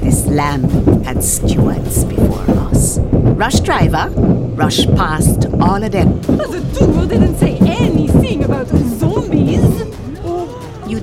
This 0.00 0.26
land 0.28 1.04
had 1.04 1.22
stewards 1.22 2.04
before 2.04 2.50
us. 2.70 2.98
Rush 2.98 3.60
driver, 3.60 4.08
rush 4.54 4.86
past 4.96 5.46
all 5.60 5.82
of 5.82 5.92
them. 5.92 6.20
The 6.22 6.76
tour 6.78 7.06
didn't 7.06 7.36
say 7.36 7.58
anything 7.58 8.44
about 8.44 8.68
zombies. 8.68 9.11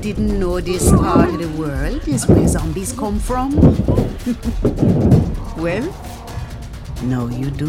Didn't 0.02 0.40
know 0.40 0.62
this 0.62 0.90
part 0.92 1.28
of 1.28 1.40
the 1.40 1.50
world 1.60 2.08
is 2.08 2.26
where 2.26 2.48
zombies 2.48 2.94
come 2.94 3.20
from? 3.20 3.52
well, 5.58 5.84
now 7.04 7.28
you 7.28 7.52
do. 7.52 7.68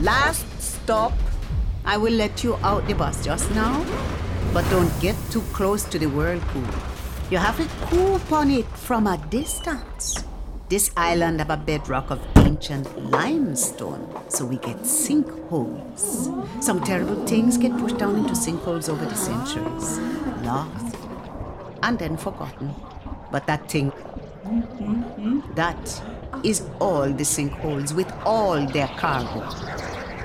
Last 0.00 0.46
stop. 0.62 1.14
I 1.84 1.96
will 1.96 2.12
let 2.12 2.44
you 2.44 2.54
out 2.62 2.86
the 2.86 2.94
bus 2.94 3.24
just 3.24 3.50
now, 3.56 3.84
but 4.54 4.62
don't 4.70 4.92
get 5.00 5.16
too 5.32 5.42
close 5.52 5.82
to 5.90 5.98
the 5.98 6.06
whirlpool. 6.06 6.62
You 7.28 7.38
have 7.38 7.56
to 7.58 7.66
coop 7.86 8.30
on 8.30 8.52
it 8.52 8.66
from 8.78 9.08
a 9.08 9.18
distance. 9.30 10.29
This 10.70 10.92
island 10.96 11.40
have 11.40 11.50
a 11.50 11.56
bedrock 11.56 12.12
of 12.12 12.20
ancient 12.36 13.10
limestone, 13.10 14.06
so 14.28 14.44
we 14.44 14.56
get 14.56 14.76
sinkholes. 14.82 16.62
Some 16.62 16.84
terrible 16.84 17.26
things 17.26 17.58
get 17.58 17.76
pushed 17.76 17.98
down 17.98 18.14
into 18.14 18.34
sinkholes 18.34 18.88
over 18.88 19.04
the 19.04 19.16
centuries, 19.16 19.98
lost 20.44 20.96
and 21.82 21.98
then 21.98 22.16
forgotten. 22.16 22.72
But 23.32 23.48
that 23.48 23.68
thing, 23.68 23.92
that 25.56 26.02
is 26.44 26.62
all 26.78 27.06
the 27.10 27.24
sinkholes 27.24 27.92
with 27.92 28.12
all 28.24 28.64
their 28.64 28.86
cargo. 28.96 29.40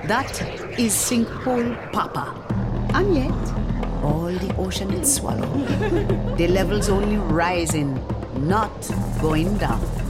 That 0.06 0.30
is 0.78 0.94
sinkhole 0.94 1.92
Papa. 1.92 2.36
And 2.94 3.16
yet, 3.16 4.04
all 4.04 4.32
the 4.32 4.56
ocean 4.60 4.94
it 4.94 5.08
swallow. 5.08 5.52
the 6.38 6.48
level's 6.50 6.90
only 6.90 7.18
rising, 7.18 8.00
not 8.38 8.92
going 9.20 9.58
down. 9.58 10.05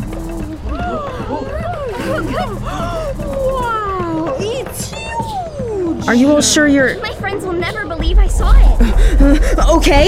Wow, 2.62 4.36
it's 4.39 4.91
huge. 4.91 6.08
Are 6.08 6.15
you 6.15 6.32
all 6.32 6.41
sure 6.41 6.68
you're. 6.68 7.00
My 7.02 7.13
friends 7.15 7.44
will 7.46 7.54
never 7.54 7.86
believe 7.86 8.20
I 8.20 8.28
saw 8.28 8.54
it. 8.56 8.82
okay? 9.70 10.08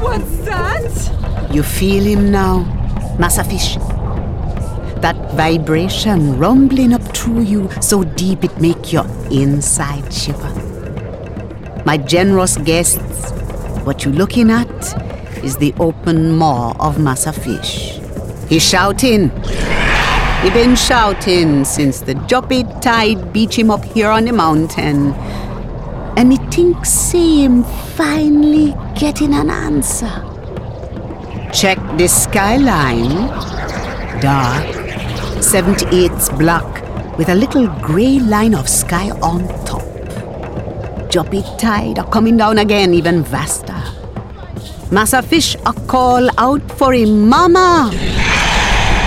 What's 0.00 0.36
that? 0.46 1.50
You 1.52 1.62
feel 1.62 2.04
him 2.04 2.30
now, 2.30 2.64
Massa 3.18 3.44
Fish? 3.44 3.76
That 5.02 5.16
vibration 5.34 6.38
rumbling 6.38 6.92
up 6.92 7.02
through 7.16 7.40
you 7.42 7.68
so 7.80 8.04
deep 8.04 8.44
it 8.44 8.60
make 8.60 8.92
your 8.92 9.06
inside 9.32 10.12
shiver. 10.12 10.52
My 11.84 11.96
generous 11.96 12.56
guests, 12.56 13.32
what 13.84 14.04
you 14.04 14.12
looking 14.12 14.48
at 14.50 14.68
is 15.42 15.56
the 15.56 15.74
open 15.78 16.36
maw 16.36 16.74
of 16.78 16.98
Massa 16.98 17.32
Fish. 17.32 17.98
He's 18.48 18.62
shouting. 18.62 19.30
He 20.42 20.50
been 20.50 20.76
shouting 20.76 21.64
since 21.64 22.00
the 22.00 22.14
duppy 22.26 22.64
tide 22.80 23.32
beach 23.32 23.58
him 23.58 23.70
up 23.70 23.84
here 23.84 24.08
on 24.08 24.24
the 24.24 24.32
mountain. 24.32 25.12
And 26.16 26.28
me 26.28 26.36
think 26.50 26.84
see 26.84 27.44
him 27.44 27.64
finally 27.96 28.74
getting 28.94 29.34
an 29.34 29.50
answer. 29.50 30.12
Check 31.52 31.78
the 31.96 32.08
skyline. 32.08 33.28
Dark, 34.20 34.64
78's 35.38 36.30
black, 36.30 37.18
with 37.18 37.28
a 37.28 37.34
little 37.34 37.66
grey 37.80 38.18
line 38.18 38.54
of 38.54 38.68
sky 38.68 39.10
on 39.20 39.48
top. 39.64 39.82
Duppy 41.10 41.42
tide 41.58 41.98
are 41.98 42.08
coming 42.10 42.36
down 42.36 42.58
again, 42.58 42.94
even 42.94 43.22
vaster. 43.22 44.01
Massa 44.92 45.22
Fish 45.22 45.56
a 45.64 45.72
call 45.88 46.28
out 46.36 46.60
for 46.72 46.92
him, 46.92 47.26
Mama. 47.26 47.90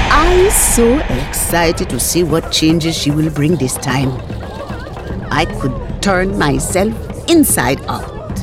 I'm 0.09 0.49
so 0.49 0.97
excited 0.97 1.91
to 1.91 1.99
see 1.99 2.23
what 2.23 2.51
changes 2.51 2.97
she 2.97 3.11
will 3.11 3.29
bring 3.29 3.55
this 3.57 3.75
time. 3.75 4.09
I 5.29 5.45
could 5.61 6.01
turn 6.01 6.39
myself 6.39 6.91
inside 7.29 7.79
out. 7.85 8.33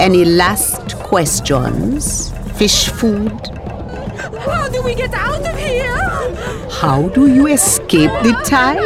Any 0.00 0.24
last 0.24 0.96
questions? 0.98 2.32
Fish 2.58 2.88
food? 2.88 3.30
How 4.44 4.68
do 4.68 4.82
we 4.82 4.96
get 4.96 5.14
out 5.14 5.46
of 5.46 5.56
here? 5.56 5.96
How 6.70 7.08
do 7.10 7.32
you 7.32 7.46
escape 7.46 8.10
the 8.24 8.32
tide? 8.44 8.80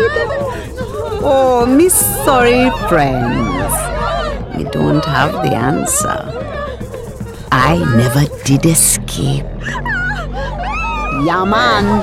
Oh, 1.25 1.65
Miss 1.67 1.95
sorry, 2.27 2.69
friends. 2.91 3.73
We 4.55 4.65
don't 4.65 5.05
have 5.07 5.33
the 5.33 5.57
answer. 5.57 6.36
I 7.59 7.79
never 7.97 8.27
did 8.45 8.67
escape. 8.67 9.47
Yaman! 11.25 11.49
man. 11.49 12.03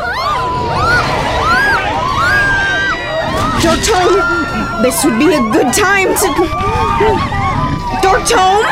Dark 3.61 3.79
Tome! 3.85 4.81
This 4.81 5.05
would 5.05 5.19
be 5.19 5.27
a 5.27 5.39
good 5.53 5.71
time 5.71 6.09
to. 6.17 6.27
Dark 8.01 8.27
Tome! 8.27 8.65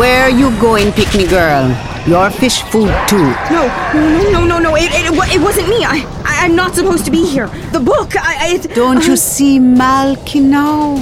Where 0.00 0.24
are 0.24 0.30
you 0.30 0.50
going, 0.58 0.92
pickney 0.92 1.26
girl? 1.26 1.68
Your 2.08 2.30
fish 2.30 2.62
food 2.62 2.94
too. 3.06 3.28
No, 3.50 3.68
no, 3.92 4.30
no, 4.30 4.44
no, 4.46 4.58
no. 4.58 4.76
It, 4.76 4.90
it, 4.94 5.12
it, 5.12 5.34
it 5.36 5.40
wasn't 5.42 5.68
me. 5.68 5.84
I, 5.84 6.06
I, 6.24 6.46
I'm 6.46 6.56
not 6.56 6.74
supposed 6.74 7.04
to 7.04 7.10
be 7.10 7.26
here. 7.26 7.48
The 7.72 7.80
book, 7.80 8.16
I. 8.16 8.36
I 8.40 8.54
it, 8.54 8.74
Don't 8.74 9.06
you 9.06 9.16
see 9.16 9.58
Malky 9.58 10.40
now? 10.42 10.94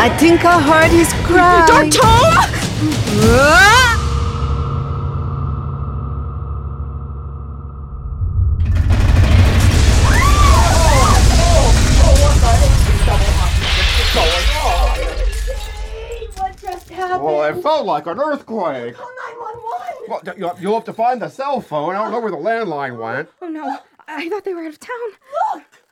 I 0.00 0.08
think 0.18 0.44
I 0.44 0.60
heard 0.60 0.90
his 0.90 1.12
cry. 1.24 1.64
Dark 1.68 1.90
Tome! 1.92 2.61
Well, 17.22 17.44
it 17.44 17.62
felt 17.62 17.86
like 17.86 18.06
an 18.06 18.18
earthquake. 18.18 18.94
Call 18.94 19.10
911. 19.28 20.08
Well, 20.08 20.22
you- 20.36 20.50
you'll 20.62 20.74
have 20.74 20.84
to 20.84 20.92
find 20.92 21.20
the 21.22 21.28
cell 21.28 21.60
phone. 21.60 21.94
I 21.94 22.02
don't 22.02 22.12
know 22.12 22.20
where 22.20 22.30
the 22.30 22.36
landline 22.36 22.98
went. 22.98 23.28
Oh 23.40 23.48
no, 23.48 23.78
I 24.08 24.28
thought 24.28 24.44
they 24.44 24.54
were 24.54 24.62
out 24.62 24.68
of 24.68 24.80
town. 24.80 24.98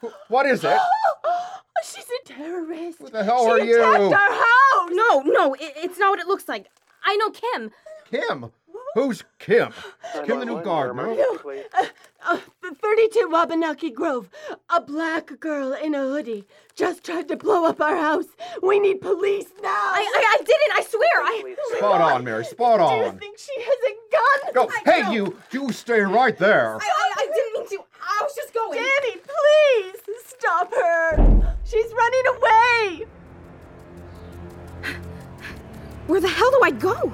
Look! 0.02 0.12
What 0.28 0.46
is 0.46 0.64
it? 0.64 0.78
Oh, 1.22 1.69
She's 1.84 2.04
a 2.04 2.28
terrorist. 2.28 2.98
Who 2.98 3.10
the 3.10 3.24
hell 3.24 3.44
she 3.44 3.50
are 3.50 3.60
you? 3.60 3.80
Our 3.80 4.10
house. 4.12 4.90
No, 4.90 5.22
no, 5.22 5.54
it, 5.54 5.72
it's 5.76 5.98
not 5.98 6.10
what 6.10 6.20
it 6.20 6.26
looks 6.26 6.48
like. 6.48 6.66
I 7.04 7.16
know 7.16 7.30
Kim. 7.30 7.70
Kim? 8.10 8.52
Who's 8.94 9.24
Kim? 9.38 9.72
Is 10.14 10.20
Kim 10.26 10.40
the 10.40 10.46
new 10.46 10.62
gardener? 10.62 11.14
Uh, 12.22 12.38
32 12.62 13.28
Wabanaki 13.30 13.90
Grove. 13.90 14.28
A 14.68 14.80
black 14.80 15.38
girl 15.40 15.72
in 15.72 15.94
a 15.94 16.00
hoodie 16.00 16.44
just 16.74 17.04
tried 17.04 17.28
to 17.28 17.36
blow 17.36 17.66
up 17.66 17.80
our 17.80 17.96
house. 17.96 18.26
We 18.62 18.78
need 18.78 19.00
police 19.00 19.46
now. 19.62 19.68
I, 19.68 20.12
I, 20.14 20.36
I 20.38 20.42
didn't. 20.42 20.72
I 20.76 20.82
swear. 20.82 21.22
I. 21.22 21.78
Spot 21.78 22.00
on, 22.00 22.24
Mary. 22.24 22.44
Spot 22.44 22.80
on. 22.80 22.98
Do 22.98 23.04
you 23.06 23.12
think 23.12 23.38
she 23.38 23.60
has 23.60 23.78
a 23.86 23.94
gun? 24.12 24.54
Go. 24.54 24.72
Hey, 24.84 25.12
you! 25.12 25.36
You 25.52 25.72
stay 25.72 26.00
right 26.00 26.36
there. 26.36 26.74
I, 26.74 26.78
I, 26.78 27.12
I 27.18 27.26
didn't 27.34 27.52
mean 27.54 27.68
to. 27.68 27.84
I 28.02 28.22
was 28.22 28.34
just 28.34 28.52
going. 28.52 28.78
Danny, 28.78 29.20
please 29.22 30.22
stop 30.26 30.72
her. 30.74 31.56
She's 31.64 31.92
running 31.92 32.26
away. 32.36 33.06
Where 36.06 36.20
the 36.20 36.28
hell 36.28 36.50
do 36.50 36.60
I 36.64 36.70
go? 36.72 37.12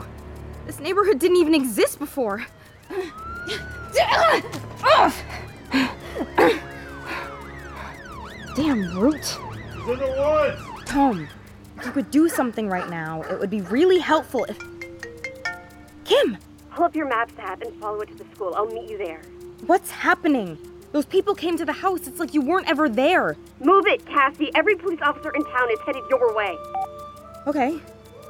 This 0.66 0.80
neighborhood 0.80 1.18
didn't 1.20 1.36
even 1.36 1.54
exist 1.54 1.98
before. 1.98 2.44
Damn 8.56 8.98
root. 8.98 9.16
He's 9.24 9.88
in 9.88 9.98
the 9.98 10.14
woods. 10.18 10.60
Tom, 10.86 11.28
if 11.78 11.86
you 11.86 11.92
could 11.92 12.10
do 12.10 12.28
something 12.28 12.68
right 12.68 12.88
now, 12.88 13.22
it 13.22 13.38
would 13.38 13.50
be 13.50 13.60
really 13.62 13.98
helpful 13.98 14.44
if. 14.48 14.58
Kim! 16.04 16.38
Pull 16.70 16.84
up 16.84 16.96
your 16.96 17.08
Maps 17.08 17.34
app 17.38 17.62
and 17.62 17.72
follow 17.80 18.00
it 18.00 18.08
to 18.08 18.14
the 18.14 18.24
school. 18.34 18.54
I'll 18.54 18.66
meet 18.66 18.90
you 18.90 18.98
there. 18.98 19.22
What's 19.66 19.90
happening? 19.90 20.58
Those 20.92 21.06
people 21.06 21.34
came 21.34 21.56
to 21.58 21.64
the 21.64 21.72
house. 21.72 22.06
It's 22.06 22.18
like 22.18 22.34
you 22.34 22.40
weren't 22.40 22.68
ever 22.68 22.88
there. 22.88 23.36
Move 23.60 23.86
it, 23.86 24.04
Cassie. 24.06 24.50
Every 24.54 24.74
police 24.74 25.00
officer 25.02 25.30
in 25.34 25.44
town 25.44 25.70
is 25.70 25.78
headed 25.80 26.02
your 26.10 26.34
way. 26.34 26.56
Okay. 27.46 27.78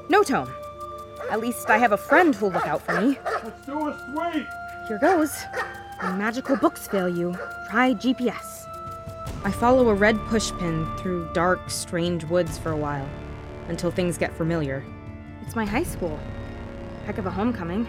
No, 0.09 0.23
Tone. 0.23 0.53
At 1.31 1.41
least 1.41 1.71
I 1.71 1.79
have 1.79 1.93
a 1.93 1.97
friend 1.97 2.35
who'll 2.35 2.53
look 2.53 2.67
out 2.67 2.83
for 2.83 3.01
me. 3.01 3.19
Let's 3.25 3.67
do 3.67 3.89
a 3.89 3.99
sweep. 4.13 4.47
Here 4.89 4.99
goes. 4.99 5.35
When 6.01 6.19
magical 6.19 6.57
books 6.57 6.87
fail 6.87 7.09
you, 7.09 7.37
try 7.71 7.95
GPS. 7.95 8.67
I 9.45 9.51
follow 9.51 9.89
a 9.89 9.95
red 9.95 10.17
pushpin 10.29 10.99
through 10.99 11.33
dark, 11.33 11.71
strange 11.71 12.25
woods 12.25 12.59
for 12.59 12.71
a 12.71 12.77
while, 12.77 13.09
until 13.69 13.91
things 13.91 14.19
get 14.19 14.37
familiar. 14.37 14.85
It's 15.43 15.57
my 15.57 15.65
high 15.65 15.85
school. 15.85 16.19
Heck 17.07 17.19
of 17.19 17.27
a 17.27 17.31
homecoming. 17.31 17.87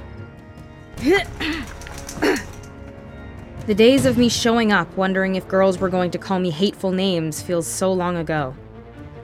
the 3.67 3.75
days 3.75 4.05
of 4.05 4.17
me 4.17 4.29
showing 4.29 4.71
up, 4.71 4.95
wondering 4.97 5.35
if 5.35 5.47
girls 5.47 5.79
were 5.79 5.89
going 5.89 6.11
to 6.11 6.17
call 6.17 6.39
me 6.39 6.49
hateful 6.49 6.91
names, 6.91 7.41
feels 7.41 7.67
so 7.67 7.91
long 7.91 8.17
ago. 8.17 8.55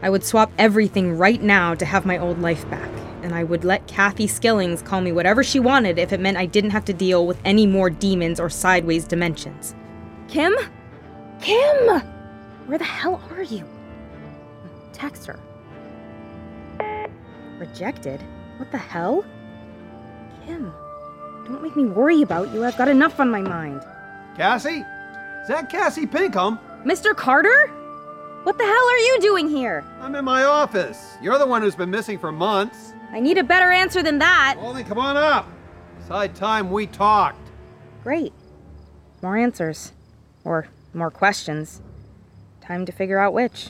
I 0.02 0.10
would 0.10 0.24
swap 0.24 0.52
everything 0.58 1.18
right 1.18 1.42
now 1.42 1.74
to 1.76 1.86
have 1.86 2.06
my 2.06 2.18
old 2.18 2.40
life 2.40 2.70
back, 2.70 2.90
and 3.24 3.34
I 3.34 3.44
would 3.44 3.64
let 3.64 3.88
Kathy 3.88 4.28
Skillings 4.28 4.84
call 4.84 5.02
me 5.02 5.12
whatever 5.12 5.44
she 5.44 5.60
wanted 5.60 5.98
if 5.98 6.12
it 6.14 6.20
meant 6.20 6.38
I 6.38 6.46
didn't 6.46 6.72
have 6.72 6.86
to 6.86 6.94
deal 6.94 7.26
with 7.26 7.40
any 7.46 7.66
more 7.66 7.90
demons 7.90 8.40
or 8.40 8.50
sideways 8.50 9.06
dimensions. 9.06 9.74
Kim? 10.28 10.54
Kim! 11.42 12.02
Where 12.66 12.78
the 12.78 12.84
hell 12.84 13.22
are 13.32 13.44
you? 13.44 13.66
Text 14.92 15.26
her. 15.26 15.40
Rejected? 17.60 18.22
What 18.58 18.72
the 18.72 18.78
hell? 18.78 19.26
Kim, 20.46 20.74
don't 21.46 21.64
make 21.64 21.76
me 21.76 21.86
worry 21.86 22.22
about 22.22 22.54
you. 22.54 22.66
I've 22.66 22.78
got 22.78 22.88
enough 22.88 23.20
on 23.20 23.30
my 23.30 23.42
mind. 23.42 23.82
Cassie? 24.36 24.84
Is 25.42 25.48
that 25.48 25.70
Cassie 25.70 26.06
Pinkham? 26.06 26.60
Mr. 26.86 27.16
Carter? 27.16 27.72
What 28.44 28.58
the 28.58 28.66
hell 28.66 28.90
are 28.90 28.98
you 28.98 29.22
doing 29.22 29.48
here? 29.48 29.86
I'm 30.02 30.16
in 30.16 30.26
my 30.26 30.44
office. 30.44 31.18
You're 31.22 31.38
the 31.38 31.48
one 31.48 31.62
who's 31.62 31.76
been 31.76 31.90
missing 31.90 32.20
for 32.20 32.30
months. 32.30 32.94
I 33.12 33.22
need 33.22 33.38
a 33.38 33.44
better 33.44 33.72
answer 33.72 34.04
than 34.04 34.20
that. 34.20 34.56
Well, 34.58 34.74
then 34.74 34.84
come 34.84 34.98
on 34.98 35.16
up. 35.16 35.48
It's 35.98 36.10
high 36.10 36.28
time 36.28 36.70
we 36.70 36.88
talked. 36.88 37.40
Great. 38.04 38.34
More 39.22 39.38
answers. 39.38 39.94
Or 40.44 40.68
more 40.94 41.10
questions. 41.10 41.82
Time 42.60 42.86
to 42.86 42.92
figure 42.92 43.18
out 43.18 43.34
which. 43.34 43.70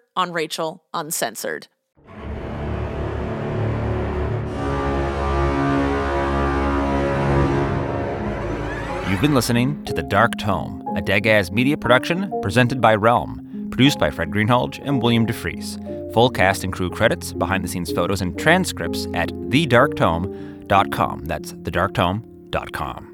on 0.15 0.31
Rachel 0.31 0.83
Uncensored. 0.93 1.67
You've 9.09 9.19
been 9.19 9.35
listening 9.35 9.83
to 9.85 9.93
The 9.93 10.03
Dark 10.03 10.37
Tome, 10.37 10.81
a 10.95 11.01
Dagaz 11.01 11.51
media 11.51 11.77
production 11.77 12.31
presented 12.41 12.79
by 12.79 12.95
Realm, 12.95 13.67
produced 13.69 13.99
by 13.99 14.09
Fred 14.09 14.31
Greenhalgh 14.31 14.79
and 14.83 15.01
William 15.01 15.27
DeFries. 15.27 16.13
Full 16.13 16.29
cast 16.29 16.63
and 16.63 16.71
crew 16.73 16.89
credits, 16.89 17.33
behind 17.33 17.63
the 17.63 17.67
scenes 17.67 17.91
photos, 17.91 18.21
and 18.21 18.37
transcripts 18.39 19.07
at 19.13 19.29
thedarktome.com. 19.29 21.25
That's 21.25 21.53
thedarktome.com. 21.53 23.10